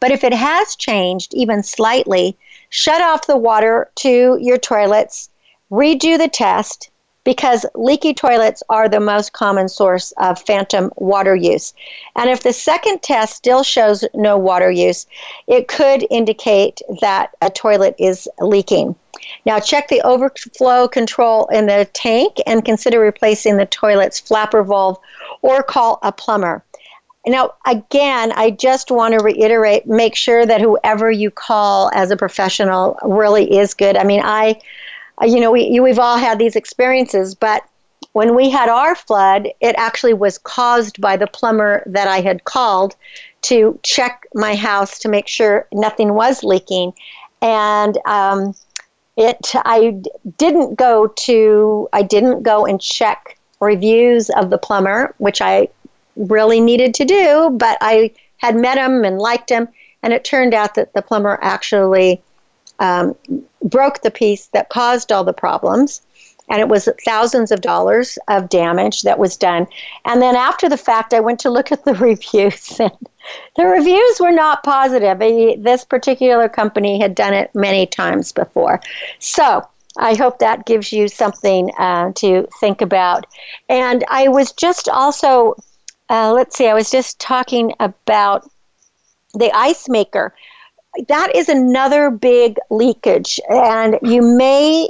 [0.00, 2.36] But if it has changed even slightly,
[2.70, 5.28] shut off the water to your toilets,
[5.70, 6.90] redo the test,
[7.28, 11.74] because leaky toilets are the most common source of phantom water use.
[12.16, 15.06] And if the second test still shows no water use,
[15.46, 18.96] it could indicate that a toilet is leaking.
[19.44, 24.96] Now, check the overflow control in the tank and consider replacing the toilet's flapper valve
[25.42, 26.64] or call a plumber.
[27.26, 32.16] Now, again, I just want to reiterate make sure that whoever you call as a
[32.16, 33.98] professional really is good.
[33.98, 34.58] I mean, I
[35.22, 37.62] uh, you know, we, we've all had these experiences, but
[38.12, 42.44] when we had our flood, it actually was caused by the plumber that I had
[42.44, 42.96] called
[43.42, 46.92] to check my house to make sure nothing was leaking.
[47.42, 48.54] And um,
[49.16, 50.00] it, I
[50.36, 55.68] didn't go to, I didn't go and check reviews of the plumber, which I
[56.16, 59.68] really needed to do, but I had met him and liked him.
[60.02, 62.22] And it turned out that the plumber actually
[62.80, 63.14] um,
[63.62, 66.02] broke the piece that caused all the problems.
[66.50, 69.66] And it was thousands of dollars of damage that was done.
[70.06, 72.90] And then after the fact, I went to look at the reviews, and
[73.56, 75.18] the reviews were not positive.
[75.62, 78.80] This particular company had done it many times before.
[79.18, 79.62] So,
[79.98, 83.26] I hope that gives you something uh, to think about.
[83.68, 85.56] And I was just also,
[86.08, 88.48] uh, let's see, I was just talking about
[89.34, 90.34] the ice maker
[91.08, 93.40] that is another big leakage.
[93.48, 94.88] And you may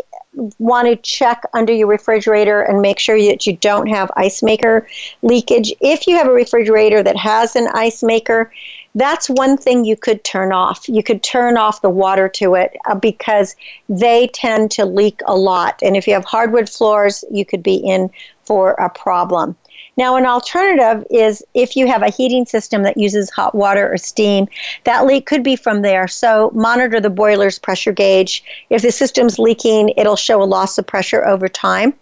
[0.58, 4.86] want to check under your refrigerator and make sure that you don't have ice maker
[5.22, 5.72] leakage.
[5.80, 8.52] If you have a refrigerator that has an ice maker,
[8.94, 10.88] that's one thing you could turn off.
[10.88, 13.54] You could turn off the water to it uh, because
[13.88, 15.78] they tend to leak a lot.
[15.82, 18.10] And if you have hardwood floors, you could be in
[18.44, 19.56] for a problem.
[19.98, 23.96] Now, an alternative is if you have a heating system that uses hot water or
[23.96, 24.46] steam,
[24.84, 26.06] that leak could be from there.
[26.06, 28.44] So, monitor the boiler's pressure gauge.
[28.70, 31.94] If the system's leaking, it'll show a loss of pressure over time.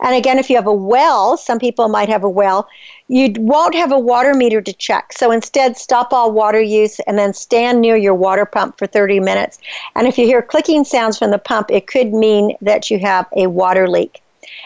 [0.00, 2.68] And again, if you have a well, some people might have a well,
[3.08, 5.12] you won't have a water meter to check.
[5.12, 9.18] So instead, stop all water use and then stand near your water pump for 30
[9.18, 9.58] minutes.
[9.96, 13.26] And if you hear clicking sounds from the pump, it could mean that you have
[13.36, 14.22] a water leak.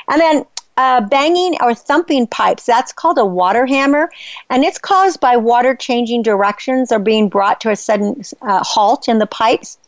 [0.09, 0.45] And then
[0.77, 2.67] uh, banging or thumping pipes.
[2.67, 4.11] That's called a water hammer,
[4.51, 9.09] and it's caused by water changing directions or being brought to a sudden uh, halt
[9.09, 9.79] in the pipes.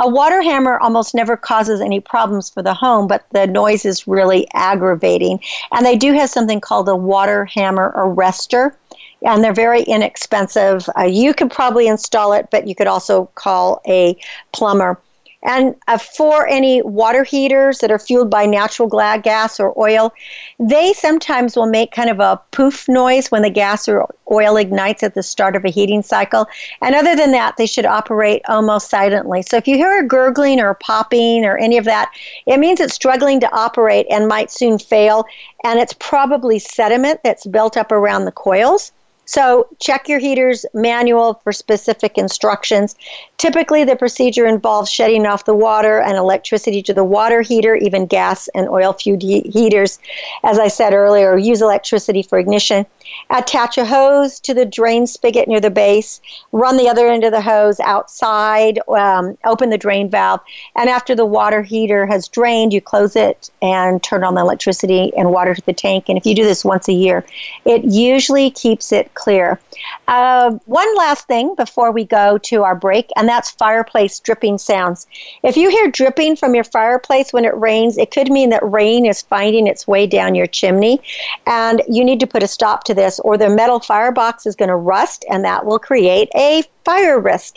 [0.00, 4.06] A water hammer almost never causes any problems for the home, but the noise is
[4.06, 5.40] really aggravating.
[5.72, 8.76] And they do have something called a water hammer arrestor,
[9.22, 10.88] and they're very inexpensive.
[10.96, 14.16] Uh, you could probably install it, but you could also call a
[14.52, 15.00] plumber.
[15.42, 20.12] And uh, for any water heaters that are fueled by natural gas or oil,
[20.58, 25.04] they sometimes will make kind of a poof noise when the gas or oil ignites
[25.04, 26.46] at the start of a heating cycle.
[26.82, 29.42] And other than that, they should operate almost silently.
[29.42, 32.10] So if you hear a gurgling or popping or any of that,
[32.46, 35.24] it means it's struggling to operate and might soon fail.
[35.62, 38.90] And it's probably sediment that's built up around the coils.
[39.28, 42.96] So check your heater's manual for specific instructions.
[43.36, 48.06] Typically, the procedure involves shutting off the water and electricity to the water heater, even
[48.06, 49.98] gas and oil fueled heaters.
[50.44, 52.86] As I said earlier, use electricity for ignition.
[53.30, 56.20] Attach a hose to the drain spigot near the base.
[56.52, 58.78] Run the other end of the hose outside.
[58.88, 60.40] Um, open the drain valve.
[60.76, 65.12] And after the water heater has drained, you close it and turn on the electricity
[65.16, 66.08] and water to the tank.
[66.08, 67.24] And if you do this once a year,
[67.64, 69.60] it usually keeps it clear.
[70.08, 75.06] Uh, one last thing before we go to our break, and that's fireplace dripping sounds.
[75.42, 79.06] If you hear dripping from your fireplace when it rains, it could mean that rain
[79.06, 81.00] is finding its way down your chimney,
[81.46, 84.68] and you need to put a stop to this, or the metal firebox is going
[84.68, 87.56] to rust, and that will create a fire risk.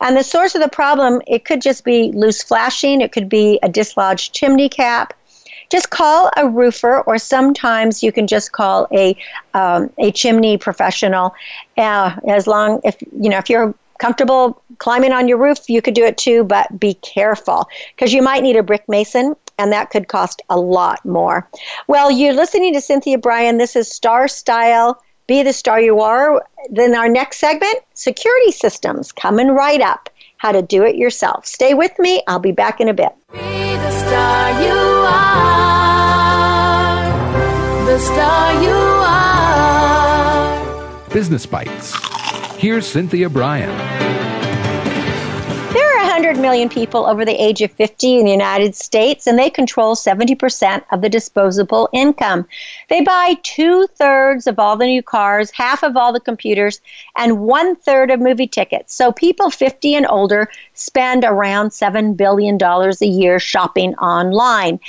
[0.00, 3.58] And the source of the problem, it could just be loose flashing, it could be
[3.62, 5.14] a dislodged chimney cap
[5.72, 9.16] just call a roofer, or sometimes you can just call a
[9.54, 11.34] um, a chimney professional.
[11.78, 15.94] Uh, as long if you know if you're comfortable climbing on your roof, you could
[15.94, 19.90] do it too, but be careful because you might need a brick mason and that
[19.90, 21.48] could cost a lot more.
[21.88, 23.58] Well, you're listening to Cynthia Brian.
[23.58, 25.02] This is Star Style.
[25.26, 26.44] Be the star you are.
[26.70, 30.08] Then our next segment, security systems, coming right up.
[30.36, 31.46] How to do it yourself.
[31.46, 32.22] Stay with me.
[32.26, 33.12] I'll be back in a bit.
[33.32, 35.72] Be the star you are
[37.92, 38.70] the star you
[39.04, 40.56] are.
[41.10, 41.94] Business Bites.
[42.56, 43.68] Here's Cynthia Brian.
[46.32, 49.38] There are 200 million people over the age of 50 in the United States, and
[49.38, 52.46] they control 70% of the disposable income.
[52.88, 56.80] They buy two thirds of all the new cars, half of all the computers,
[57.18, 58.94] and one third of movie tickets.
[58.94, 64.80] So people 50 and older spend around $7 billion a year shopping online.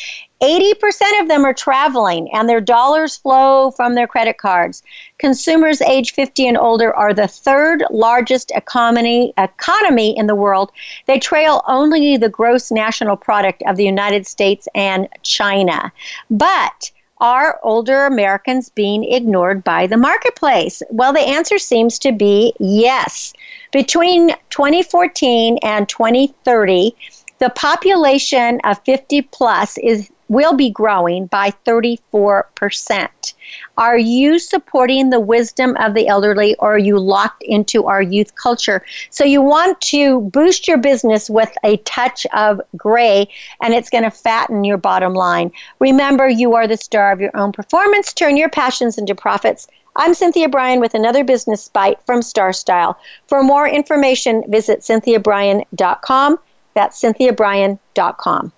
[0.42, 4.84] 80% of them are traveling and their dollars flow from their credit cards.
[5.24, 10.70] Consumers age 50 and older are the third largest economy, economy in the world.
[11.06, 15.94] They trail only the gross national product of the United States and China.
[16.30, 20.84] But are older Americans being ignored by the marketplace?
[20.90, 23.34] Well, the answer seems to be yes.
[23.72, 26.94] Between 2014 and 2030,
[27.40, 33.34] the population of 50 plus is will be growing by 34%.
[33.78, 38.36] Are you supporting the wisdom of the elderly or are you locked into our youth
[38.36, 38.84] culture?
[39.10, 43.30] So you want to boost your business with a touch of gray
[43.62, 45.52] and it's going to fatten your bottom line.
[45.80, 48.14] Remember, you are the star of your own performance.
[48.14, 49.68] Turn your passions into profits.
[49.96, 52.98] I'm Cynthia Brian with another business bite from Star Style.
[53.28, 56.40] For more information, visit cynthiabrian.com.
[56.74, 58.52] That's cynthiabrian.com.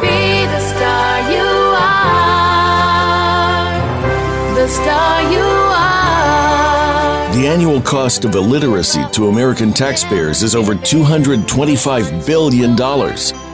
[0.00, 0.39] Be
[7.40, 12.76] The annual cost of illiteracy to American taxpayers is over $225 billion.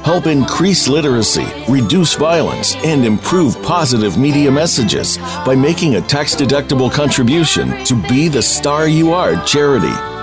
[0.03, 6.91] Help increase literacy, reduce violence, and improve positive media messages by making a tax deductible
[6.91, 10.16] contribution to Be the Star You Are charity.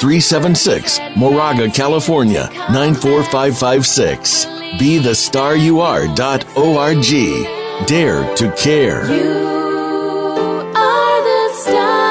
[0.00, 4.46] 376, Moraga, California 94556.
[4.78, 6.16] Be the star you are.org.
[7.86, 9.02] Dare to care.
[10.76, 12.02] Are the star.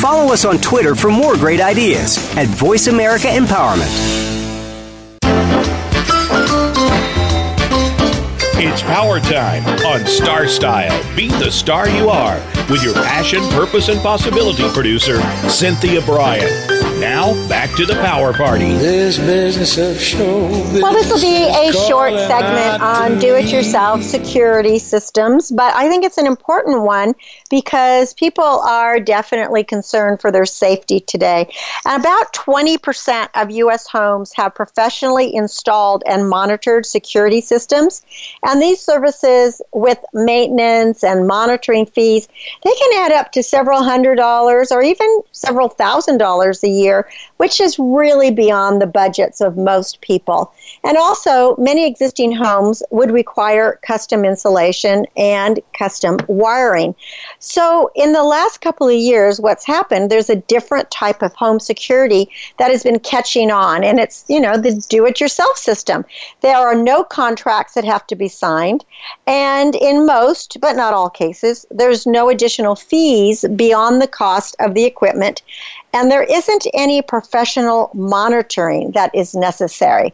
[0.00, 4.35] Follow us on Twitter for more great ideas at Voice America Empowerment.
[8.58, 11.14] It's power time on Star Style.
[11.14, 12.36] Be the star you are
[12.70, 16.85] with your passion, purpose, and possibility producer, Cynthia Brian.
[17.00, 18.72] Now, back to the power party.
[18.72, 20.48] This business of show
[20.80, 25.90] Well, this will be a short segment on do it yourself security systems, but I
[25.90, 27.14] think it's an important one
[27.50, 31.52] because people are definitely concerned for their safety today.
[31.84, 33.86] And about 20% of U.S.
[33.86, 38.00] homes have professionally installed and monitored security systems.
[38.46, 42.26] And these services, with maintenance and monitoring fees,
[42.64, 46.85] they can add up to several hundred dollars or even several thousand dollars a year,
[47.36, 50.52] which is really beyond the budgets of most people.
[50.84, 56.94] And also, many existing homes would require custom insulation and custom wiring.
[57.48, 61.60] So, in the last couple of years, what's happened, there's a different type of home
[61.60, 62.28] security
[62.58, 66.04] that has been catching on, and it's, you know, the do it yourself system.
[66.40, 68.84] There are no contracts that have to be signed,
[69.28, 74.74] and in most, but not all cases, there's no additional fees beyond the cost of
[74.74, 75.42] the equipment,
[75.94, 80.12] and there isn't any professional monitoring that is necessary.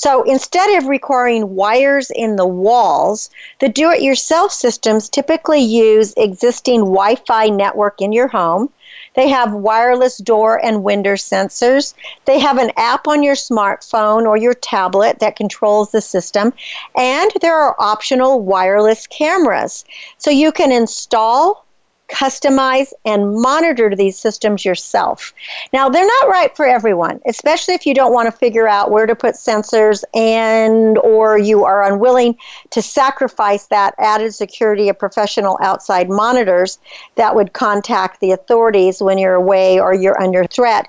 [0.00, 3.28] So instead of requiring wires in the walls,
[3.58, 8.70] the do it yourself systems typically use existing Wi Fi network in your home.
[9.14, 11.92] They have wireless door and window sensors.
[12.24, 16.54] They have an app on your smartphone or your tablet that controls the system.
[16.96, 19.84] And there are optional wireless cameras.
[20.16, 21.66] So you can install,
[22.10, 25.32] customize and monitor these systems yourself.
[25.72, 29.06] Now, they're not right for everyone, especially if you don't want to figure out where
[29.06, 32.36] to put sensors and or you are unwilling
[32.70, 36.78] to sacrifice that added security of professional outside monitors
[37.14, 40.88] that would contact the authorities when you're away or you're under threat.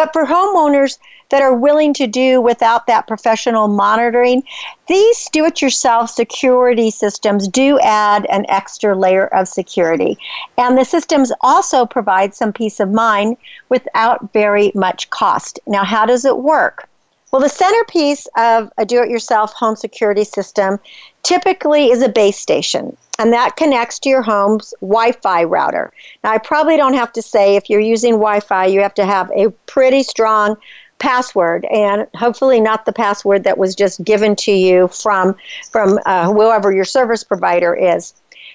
[0.00, 0.96] But for homeowners
[1.28, 4.42] that are willing to do without that professional monitoring,
[4.88, 10.16] these do it yourself security systems do add an extra layer of security.
[10.56, 13.36] And the systems also provide some peace of mind
[13.68, 15.60] without very much cost.
[15.66, 16.88] Now, how does it work?
[17.30, 20.78] Well, the centerpiece of a do it yourself home security system
[21.22, 25.92] typically is a base station, and that connects to your home's Wi Fi router.
[26.24, 29.04] Now, I probably don't have to say if you're using Wi Fi, you have to
[29.04, 30.56] have a pretty strong
[30.98, 35.36] password, and hopefully not the password that was just given to you from
[35.70, 38.12] from uh, whoever your service provider is.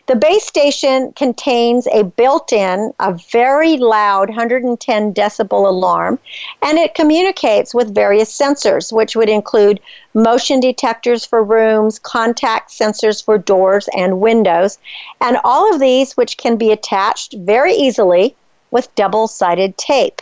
[0.07, 6.19] The base station contains a built in, a very loud 110 decibel alarm,
[6.61, 9.79] and it communicates with various sensors, which would include
[10.13, 14.77] motion detectors for rooms, contact sensors for doors and windows,
[15.21, 18.35] and all of these which can be attached very easily
[18.69, 20.21] with double sided tape.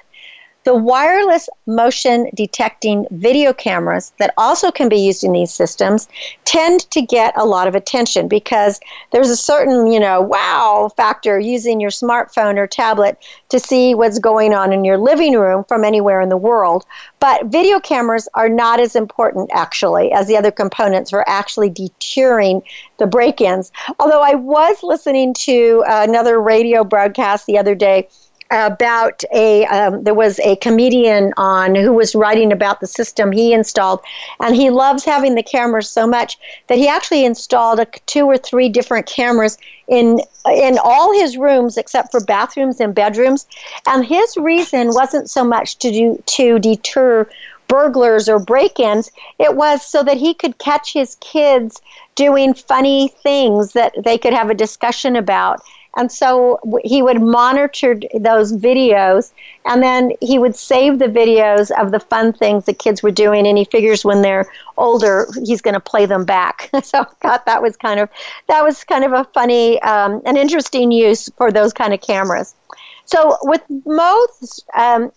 [0.66, 6.08] The wireless motion detecting video cameras that also can be used in these systems
[6.46, 8.80] tend to get a lot of attention because
[9.12, 13.18] there's a certain, you know, wow factor using your smartphone or tablet
[13.50, 16.86] to see what's going on in your living room from anywhere in the world.
[17.20, 22.62] But video cameras are not as important actually as the other components for actually deterring
[22.98, 23.72] the break ins.
[24.00, 28.08] Although I was listening to another radio broadcast the other day
[28.54, 33.52] about a um, there was a comedian on who was writing about the system he
[33.52, 34.00] installed
[34.40, 36.38] and he loves having the cameras so much
[36.68, 41.78] that he actually installed a, two or three different cameras in in all his rooms
[41.78, 43.48] except for bathrooms and bedrooms.
[43.88, 47.28] And his reason wasn't so much to do to deter
[47.68, 51.82] burglars or break-ins it was so that he could catch his kids
[52.14, 55.62] doing funny things that they could have a discussion about
[55.96, 59.32] and so he would monitor those videos
[59.66, 63.46] and then he would save the videos of the fun things the kids were doing
[63.48, 64.46] and he figures when they're
[64.78, 66.70] older he's going to play them back.
[66.84, 68.10] so I thought that was kind of
[68.48, 72.56] that was kind of a funny um, an interesting use for those kind of cameras.
[73.06, 75.12] So with most um,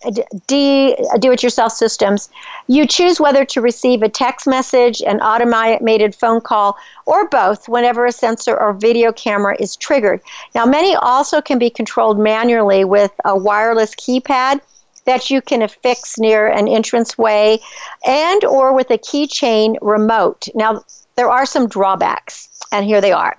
[0.46, 2.28] do-it-yourself systems,
[2.66, 6.76] you choose whether to receive a text message, an automated phone call,
[7.06, 10.20] or both whenever a sensor or video camera is triggered.
[10.54, 14.60] Now, many also can be controlled manually with a wireless keypad
[15.04, 17.60] that you can affix near an entranceway
[18.04, 20.48] and or with a keychain remote.
[20.54, 20.82] Now,
[21.14, 23.38] there are some drawbacks, and here they are.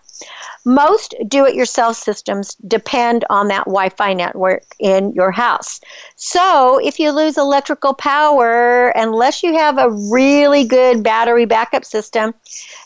[0.66, 5.80] Most do it yourself systems depend on that Wi Fi network in your house.
[6.16, 12.34] So if you lose electrical power, unless you have a really good battery backup system,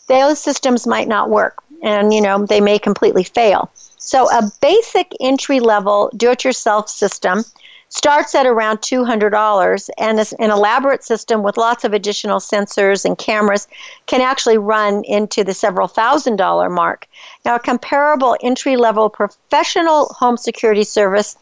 [0.08, 3.72] those systems might not work and you know they may completely fail.
[3.98, 7.44] So a basic entry level do it yourself system
[7.92, 13.68] starts at around $200 and an elaborate system with lots of additional sensors and cameras
[14.08, 17.06] can actually run into the several thousand dollar mark.
[17.46, 21.36] Now, a comparable entry level professional home security service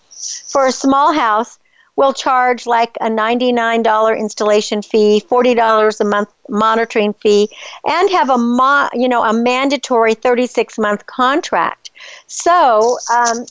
[0.51, 1.59] for a small house
[1.95, 7.49] will charge like a $99 installation fee, $40 a month monitoring fee,
[7.85, 11.78] and have a mo- you know a mandatory 36 month contract.
[12.27, 13.45] So um,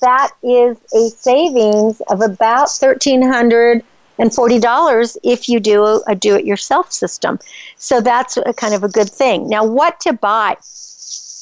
[0.00, 6.92] that is a savings of about $1,340 if you do a, a do it yourself
[6.92, 7.38] system.
[7.76, 9.48] So that's a kind of a good thing.
[9.48, 10.56] Now, what to buy?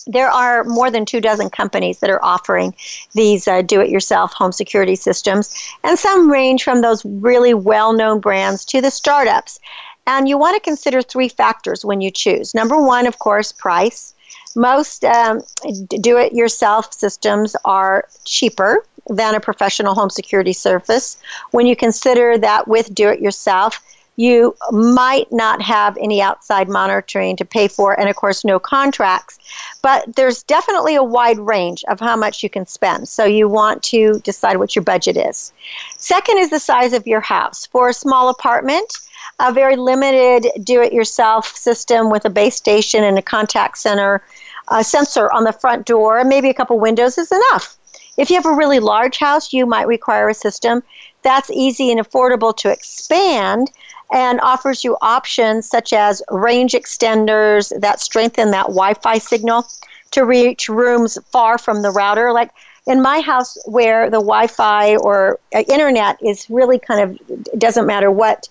[0.07, 2.75] There are more than two dozen companies that are offering
[3.15, 7.93] these uh, do it yourself home security systems, and some range from those really well
[7.93, 9.61] known brands to the startups.
[10.07, 12.55] And you want to consider three factors when you choose.
[12.55, 14.15] Number one, of course, price.
[14.57, 15.43] Most um,
[15.89, 21.19] do it yourself systems are cheaper than a professional home security service.
[21.51, 23.81] When you consider that with do it yourself,
[24.19, 29.39] you might not have any outside monitoring to pay for, and of course, no contracts.
[29.81, 33.09] But there's definitely a wide range of how much you can spend.
[33.09, 35.53] So you want to decide what your budget is.
[35.99, 37.67] Second is the size of your house.
[37.67, 38.93] For a small apartment,
[39.41, 44.23] a very limited do it yourself system with a base station and a contact center
[44.71, 47.77] a sensor on the front door and maybe a couple windows is enough.
[48.17, 50.83] If you have a really large house, you might require a system
[51.23, 53.71] that's easy and affordable to expand
[54.13, 59.67] and offers you options such as range extenders that strengthen that Wi Fi signal
[60.13, 62.33] to reach rooms far from the router.
[62.33, 62.51] Like
[62.87, 67.87] in my house, where the Wi Fi or uh, internet is really kind of doesn't
[67.87, 68.49] matter what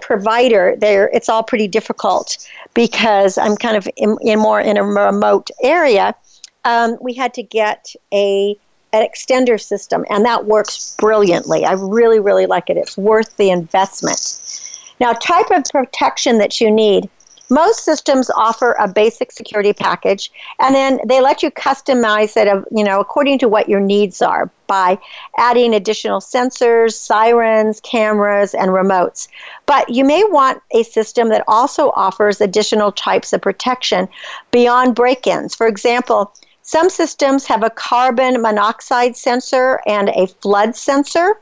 [0.00, 2.38] provider, there it's all pretty difficult
[2.74, 6.14] because I'm kind of in, in more in a remote area.
[6.64, 8.56] Um, we had to get a
[8.92, 11.64] an extender system, and that works brilliantly.
[11.64, 12.76] I really, really like it.
[12.76, 14.38] It's worth the investment.
[15.00, 17.08] Now, type of protection that you need.
[17.52, 22.82] Most systems offer a basic security package, and then they let you customize it, you
[22.82, 24.98] know, according to what your needs are by
[25.36, 29.28] adding additional sensors, sirens, cameras, and remotes.
[29.66, 34.08] But you may want a system that also offers additional types of protection
[34.50, 35.54] beyond break ins.
[35.54, 36.32] For example,
[36.62, 41.38] Some systems have a carbon monoxide sensor and a flood sensor.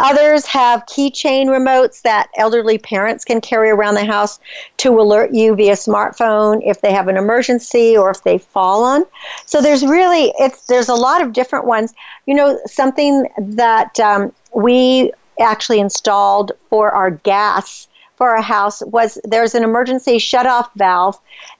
[0.00, 4.40] Others have keychain remotes that elderly parents can carry around the house
[4.78, 9.04] to alert you via smartphone if they have an emergency or if they've fallen.
[9.46, 11.94] So there's really it's there's a lot of different ones.
[12.26, 19.18] You know, something that um, we actually installed for our gas for our house was
[19.24, 21.18] there's an emergency shut off valve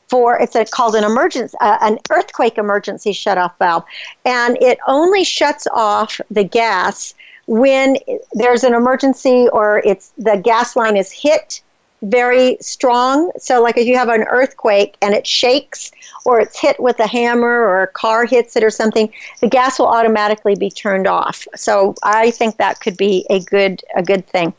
[0.09, 3.85] for it's called an emergency uh, an earthquake emergency shutoff valve.
[4.25, 7.15] And it only shuts off the gas
[7.47, 7.97] when
[8.33, 11.63] there's an emergency or it's the gas line is hit
[12.03, 13.33] very strong.
[13.39, 15.91] So like if you have an earthquake and it shakes
[16.25, 19.79] or it's hit with a hammer or a car hits it or something the gas
[19.79, 21.47] will automatically be turned off.
[21.55, 24.53] So i think that could be a good a good thing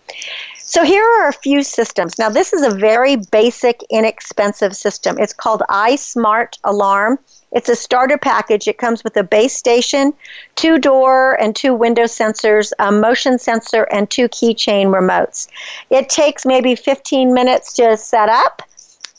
[0.68, 2.20] so here are a few systems.
[2.20, 5.18] Now this is a very basic, inexpensive system.
[5.18, 7.20] It's called iSmart Alarm.
[7.53, 8.68] It's a starter package.
[8.68, 10.13] It comes with a base station,
[10.55, 15.47] two door and two window sensors, a motion sensor, and two keychain remotes.
[15.89, 18.61] It takes maybe 15 minutes to set up,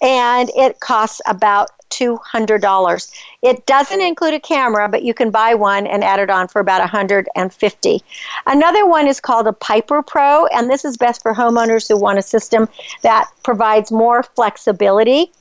[0.03, 3.13] and it costs about $200.
[3.43, 6.61] It doesn't include a camera, but you can buy one and add it on for
[6.61, 8.03] about 150.
[8.47, 12.19] Another one is called a Piper Pro, and this is best for homeowners who want
[12.19, 12.69] a system
[13.03, 15.33] that provides more flexibility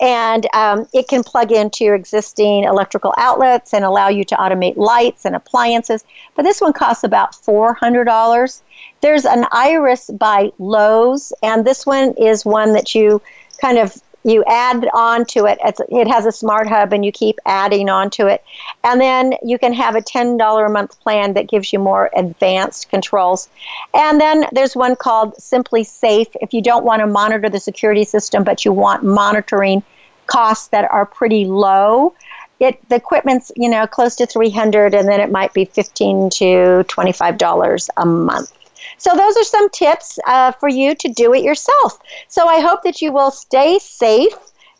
[0.00, 4.76] and um, it can plug into your existing electrical outlets and allow you to automate
[4.76, 6.04] lights and appliances.
[6.34, 8.62] But this one costs about $400.
[9.00, 13.22] There's an Iris by Lowe's, and this one is one that you
[13.60, 13.94] kind of
[14.26, 15.58] you add on to it.
[15.62, 18.42] it has a smart hub, and you keep adding on to it.
[18.82, 22.90] And then you can have a $10 a month plan that gives you more advanced
[22.90, 23.48] controls.
[23.94, 26.34] And then there's one called SimpliSafe.
[26.40, 29.84] If you don't want to monitor the security system, but you want monitoring
[30.26, 32.12] costs that are pretty low,
[32.58, 36.84] it the equipment's you know close to 300 and then it might be 15 to
[36.84, 38.50] 25 dollars a month
[38.98, 41.98] so, those are some tips uh, for you to do it yourself.
[42.28, 44.34] So, I hope that you will stay safe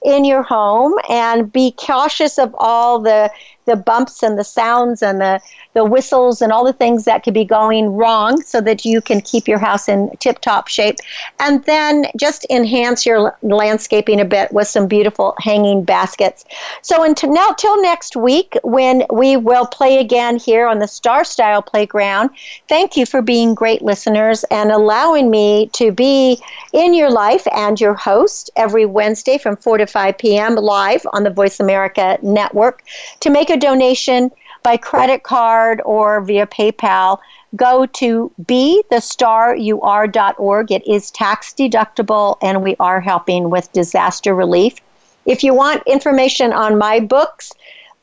[0.04, 3.30] in your home and be cautious of all the
[3.66, 5.40] the bumps and the sounds and the,
[5.74, 9.20] the whistles and all the things that could be going wrong so that you can
[9.20, 10.96] keep your house in tip top shape.
[11.40, 16.44] And then just enhance your landscaping a bit with some beautiful hanging baskets.
[16.82, 21.24] So until now, till next week when we will play again here on the Star
[21.24, 22.30] Style Playground,
[22.68, 26.40] thank you for being great listeners and allowing me to be
[26.72, 30.54] in your life and your host every Wednesday from 4 to 5 p.m.
[30.54, 32.82] live on the Voice America Network
[33.20, 34.30] to make a donation
[34.62, 37.18] by credit card or via PayPal,
[37.54, 40.72] go to bethestaryouare.org.
[40.72, 44.76] It is tax deductible, and we are helping with disaster relief.
[45.24, 47.52] If you want information on my books,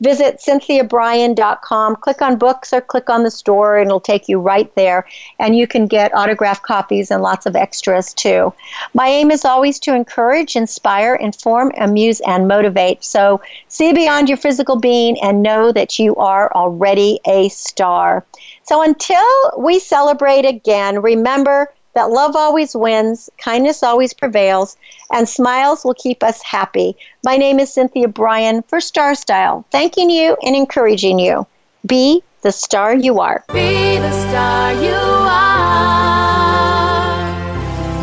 [0.00, 4.74] visit cynthiabrian.com, click on books or click on the store, and it'll take you right
[4.74, 5.06] there.
[5.38, 8.52] And you can get autographed copies and lots of extras too.
[8.92, 13.04] My aim is always to encourage, inspire, inform, amuse, and motivate.
[13.04, 18.24] So see beyond your physical being and know that you are already a star.
[18.64, 19.24] So until
[19.58, 24.76] we celebrate again, remember that love always wins, kindness always prevails,
[25.12, 26.96] and smiles will keep us happy.
[27.24, 31.46] My name is Cynthia Brian for Star Style, thanking you and encouraging you.
[31.86, 33.42] Be the star you are.
[33.52, 35.54] Be the star you are.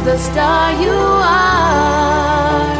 [0.04, 2.76] The star you are.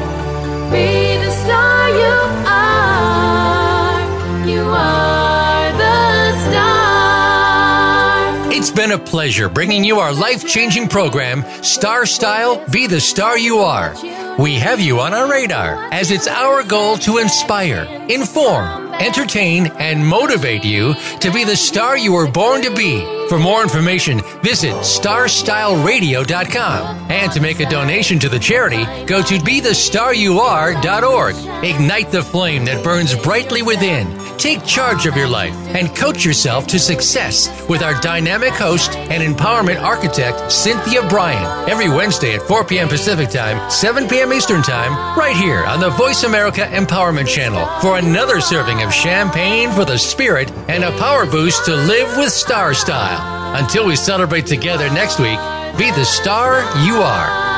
[0.72, 2.16] Be the star you
[2.48, 4.02] are.
[4.48, 8.52] You are the star.
[8.52, 13.38] It's been a pleasure bringing you our life changing program, Star Style Be the Star
[13.38, 13.94] You Are.
[14.40, 20.06] We have you on our radar as it's our goal to inspire, inform, entertain, and
[20.06, 23.02] motivate you to be the star you were born to be.
[23.28, 27.12] For more information, visit starstyleradio.com.
[27.12, 31.36] And to make a donation to the charity, go to bethestaryouare.org.
[31.64, 34.18] Ignite the flame that burns brightly within.
[34.38, 39.24] Take charge of your life and coach yourself to success with our dynamic host and
[39.24, 42.88] empowerment architect, Cynthia Brian, every Wednesday at 4 p.m.
[42.88, 44.34] Pacific Time, 7 p.m.
[44.34, 49.72] Eastern Time, right here on the Voice America Empowerment Channel for another serving of champagne
[49.72, 53.56] for the spirit and a power boost to live with star style.
[53.56, 55.40] Until we celebrate together next week,
[55.78, 57.51] be the star you are.